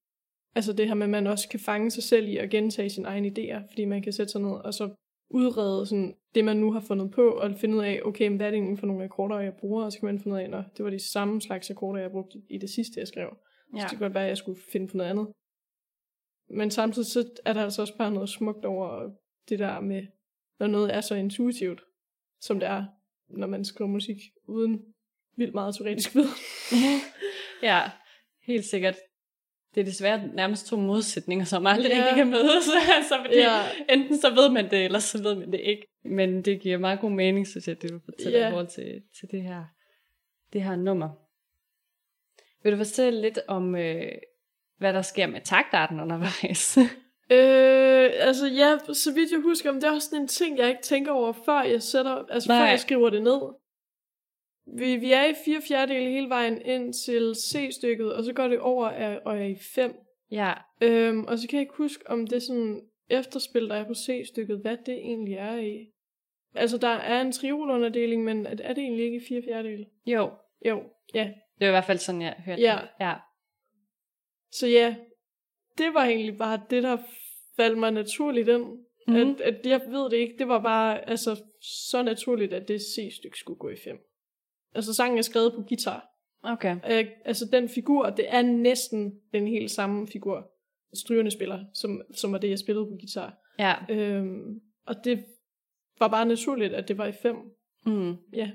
[0.58, 3.08] altså det her med, at man også kan fange sig selv i at gentage sine
[3.08, 4.90] egne idéer, fordi man kan sætte sig ned og så
[5.30, 8.50] udrede sådan det, man nu har fundet på, og finde ud af, okay, hvad er
[8.50, 10.64] det egentlig for nogle akkorder, jeg bruger, og så kan man finde ud af, at
[10.76, 13.36] det var de samme slags akkorder, jeg brugte i det sidste, jeg skrev.
[13.76, 13.80] Ja.
[13.80, 15.26] Så det kan godt være, at jeg skulle finde på noget andet.
[16.50, 19.10] Men samtidig så er der altså også bare noget smukt over
[19.48, 20.06] det der med,
[20.58, 21.80] når noget er så intuitivt,
[22.40, 22.84] som det er,
[23.28, 24.80] når man skriver musik uden
[25.36, 26.30] vildt meget teoretisk viden.
[27.62, 27.90] ja,
[28.42, 28.96] helt sikkert.
[29.74, 31.96] Det er desværre nærmest to modsætninger, som aldrig Ja.
[31.98, 32.68] rigtig kan mødes.
[32.96, 33.56] altså, fordi Ja.
[33.56, 33.62] ja.
[33.94, 35.86] enten så ved man det, eller så ved man det ikke.
[36.04, 38.46] Men det giver meget god mening, synes jeg, det du fortæller Ja.
[38.48, 39.64] i forhold til, til det her.
[40.52, 41.08] det her nummer.
[42.62, 44.12] Vil du fortælle lidt om, øh,
[44.78, 46.78] hvad der sker med taktarten undervejs?
[47.30, 50.68] Øh, altså ja, så vidt jeg husker, men det er også sådan en ting, jeg
[50.68, 52.60] ikke tænker over, før jeg sætter, altså Nej.
[52.60, 53.40] før jeg skriver det ned.
[54.76, 58.60] Vi, vi er i fire fjerdedele hele vejen ind til C-stykket, og så går det
[58.60, 59.94] over af- og er i fem.
[60.30, 60.52] ja,
[60.82, 63.94] Øhm, og så kan jeg ikke huske, om det er sådan efterspil, der er på
[63.94, 65.86] C-stykket, hvad det egentlig er i.
[66.54, 69.86] Altså, der er en triolunderdeling, men er er det egentlig ikke i fire fjerdedele?
[70.06, 70.30] jo.
[70.66, 70.82] Jo,
[71.14, 71.24] ja.
[71.58, 72.78] Det var i hvert fald sådan, jeg hørte Ja.
[72.82, 72.88] det.
[73.00, 73.14] Ja.
[74.52, 74.96] Så ja,
[75.78, 76.96] det var egentlig bare det, der
[77.56, 78.62] faldt mig naturligt ind.
[79.06, 79.16] Mhm.
[79.16, 79.30] Mm.
[79.30, 81.42] At, at jeg ved det ikke, det var bare altså,
[81.90, 83.98] så naturligt, at det C-stykke skulle gå i fem.
[84.78, 86.06] Altså sangen er skrevet på guitar.
[86.42, 86.76] Okay.
[86.90, 90.50] Øh, altså den figur, det er næsten den helt samme figur,
[90.94, 93.34] strygerne spiller, som, som var det, jeg spillede på guitar.
[93.58, 93.74] Ja.
[93.90, 95.24] Øhm, og det
[95.98, 97.36] var bare naturligt, at det var i fem.
[97.86, 98.16] Mm.
[98.32, 98.50] Ja.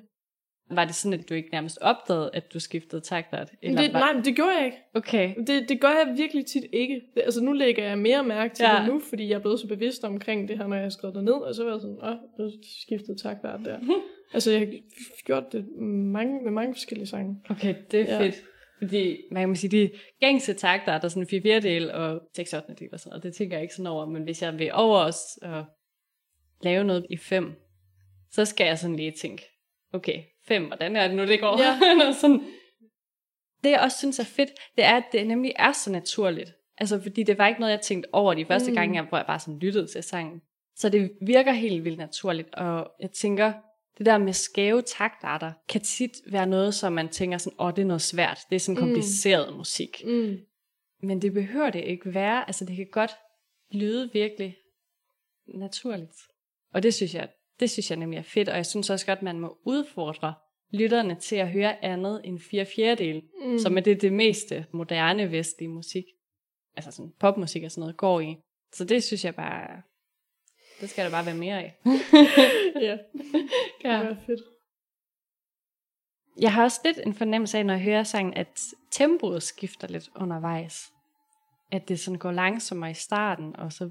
[0.71, 3.51] Var det sådan, at du ikke nærmest opdagede, at du skiftede taktart?
[3.61, 3.99] Eller Det, var...
[3.99, 4.77] nej, men det gjorde jeg ikke.
[4.93, 5.35] Okay.
[5.47, 7.01] Det, det gør jeg virkelig tit ikke.
[7.15, 8.79] Det, altså nu lægger jeg mere mærke til Ja.
[8.79, 11.15] det nu, fordi jeg er blevet så bevidst omkring det her, når jeg har skrevet
[11.15, 12.51] det ned, og så var jeg sådan, åh, nu
[12.81, 13.79] skiftede taktart der.
[14.33, 14.67] altså jeg har
[15.25, 17.41] gjort det mange, med mange forskellige sange.
[17.49, 18.21] Okay, det er Ja.
[18.25, 18.35] fedt.
[18.81, 22.73] Fordi, man kan sige, de gængse takter, der er sådan 4 fjerdedel og 6 8
[22.79, 24.05] del og sådan noget, det tænker jeg ikke sådan over.
[24.05, 25.65] Men hvis jeg vil over os og
[26.61, 27.53] lave noget i 5,
[28.31, 29.43] så skal jeg sådan lige tænke,
[29.93, 31.61] okay, 5, hvordan er det nu, det går?
[31.61, 32.11] Ja.
[32.21, 32.41] Sådan.
[33.63, 36.53] Det jeg også synes er fedt, det er, at det nemlig er så naturligt.
[36.77, 38.75] Altså, fordi det var ikke noget, jeg tænkte over de første mm.
[38.75, 40.41] gange, jeg, hvor jeg bare sådan lyttede til sangen.
[40.75, 43.53] Så det virker helt vildt naturligt, og jeg tænker,
[43.97, 47.73] det der med skæve taktarter, kan tit være noget, som man tænker sådan, åh, oh,
[47.75, 48.87] det er noget svært, det er sådan Mm.
[48.87, 50.01] kompliceret musik.
[50.05, 50.37] Mm.
[51.01, 53.11] Men det behøver det ikke være, altså det kan godt
[53.71, 54.57] lyde virkelig
[55.47, 56.15] naturligt.
[56.73, 57.29] Og det synes jeg,
[57.59, 60.33] det synes jeg nemlig er fedt, og jeg synes også godt, man må udfordre
[60.71, 63.49] lytterne til at høre andet end fire fjerdedel, Mm.
[63.51, 63.59] mm.
[63.59, 66.03] som er det, det meste moderne vestlige musik,
[66.75, 68.35] altså sådan popmusik og sådan noget, går i.
[68.73, 69.81] Så det synes jeg bare,
[70.83, 71.77] det skal der bare være mere af.
[72.87, 74.11] ja, det Ja.
[74.25, 74.41] fedt.
[76.39, 78.59] Jeg har også lidt en fornemmelse af, når jeg hører sangen, at
[78.91, 80.93] tempoet skifter lidt undervejs.
[81.71, 83.89] At det sådan går langsommere i starten, og så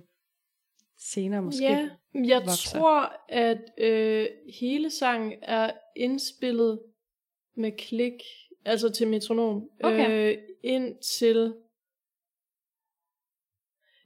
[0.99, 1.65] senere måske.
[1.65, 2.79] Ja, jeg vokser.
[2.79, 4.27] tror, at øh,
[4.61, 6.83] hele sangen er indspillet
[7.57, 8.15] med klik,
[8.65, 10.11] altså til metronom, Okay.
[10.37, 11.55] øh, ind til...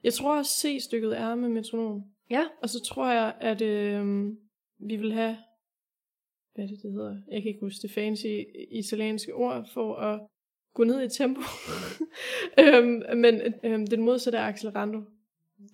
[0.02, 2.02] Jeg tror også, C-stykket er med metronom.
[2.30, 2.44] Ja.
[2.62, 4.26] Og så tror jeg, at øh,
[4.78, 5.36] vi vil have,
[6.54, 7.16] hvad er det, det hedder?
[7.30, 8.26] Jeg kan ikke huske det fancy
[8.70, 10.20] italienske ord for at
[10.74, 11.40] gå ned i tempo.
[12.60, 15.02] øhm, men øhm, den modsatte er accelerando.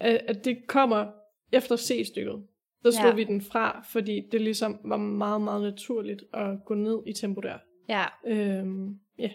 [0.01, 1.13] At, at det kommer
[1.53, 2.47] efter C-stykket.
[2.83, 3.09] Der slog Ja.
[3.09, 3.15] ja.
[3.15, 7.41] vi den fra, fordi det ligesom var meget, meget naturligt at gå ned i tempo
[7.41, 7.59] der.
[7.89, 8.05] Ja.
[8.27, 9.31] Øhm, ja,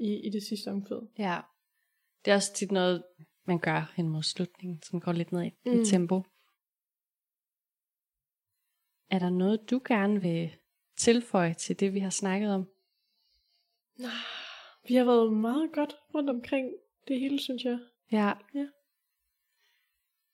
[0.00, 1.08] i, i det sidste omkvæd.
[1.18, 1.40] Ja.
[2.24, 3.02] Det er også tit noget,
[3.46, 5.80] man gør hen mod slutningen, som går lidt ned i, mm.
[5.80, 6.22] i tempo.
[9.10, 10.50] Er der noget, du gerne vil
[10.96, 12.68] tilføje til det, vi har snakket om?
[14.88, 16.70] Vi har været meget godt rundt omkring
[17.08, 17.78] det hele, synes jeg.
[18.12, 18.32] Ja.
[18.54, 18.66] Ja.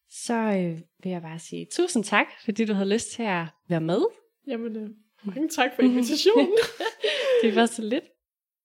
[0.08, 3.80] Så øh, vil jeg bare sige tusind tak, fordi du havde lyst til at være
[3.80, 4.02] med.
[4.46, 4.90] Jamen, øh,
[5.24, 6.58] mange tak for invitationen.
[7.42, 8.04] Det var så lidt.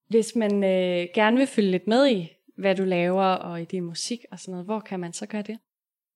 [0.08, 3.84] Hvis man øh, gerne vil følge lidt med i, hvad du laver og i din
[3.84, 5.58] musik og sådan noget, hvor kan man så gøre det?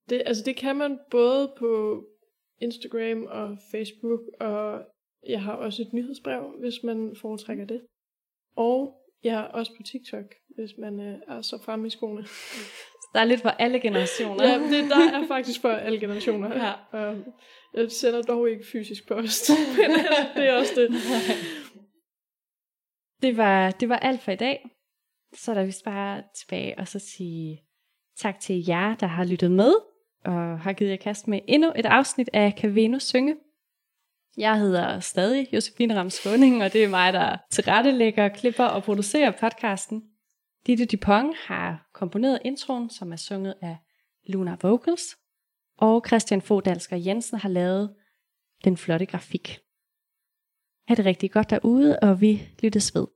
[0.09, 2.03] Det, altså det kan man både på
[2.61, 4.81] Instagram og Facebook, og
[5.27, 7.81] jeg har også et nyhedsbrev, hvis man foretrækker det.
[8.55, 10.25] Og jeg er også på TikTok,
[10.55, 12.25] hvis man øh, er så fremme i skoene.
[13.13, 14.43] Der er lidt for alle generationer.
[14.43, 16.65] ja, det der er faktisk for alle generationer.
[16.65, 16.73] Ja.
[16.91, 17.17] Og
[17.73, 20.89] jeg sender dog ikke fysisk post, men altså, det er også det.
[23.21, 24.69] Det var, det var alt for i dag.
[25.33, 27.61] Så er der vist bare tilbage og så sige
[28.17, 29.73] tak til jer, der har lyttet med
[30.25, 33.35] og har givet jer kast med endnu et afsnit af Kan Venus synge.
[34.37, 39.31] Jeg hedder stadig Josefine Rams Skåning, og det er mig, der tilrettelægger, klipper og producerer
[39.31, 40.03] podcasten.
[40.67, 43.77] Ditte Dupont har komponeret introen, som er sunget af
[44.27, 45.17] Luna Vocals,
[45.77, 47.95] og Christian Fodalsker Jensen har lavet
[48.63, 49.59] den flotte grafik.
[50.87, 53.07] Ha' det rigtig godt derude, og vi lyttes ved.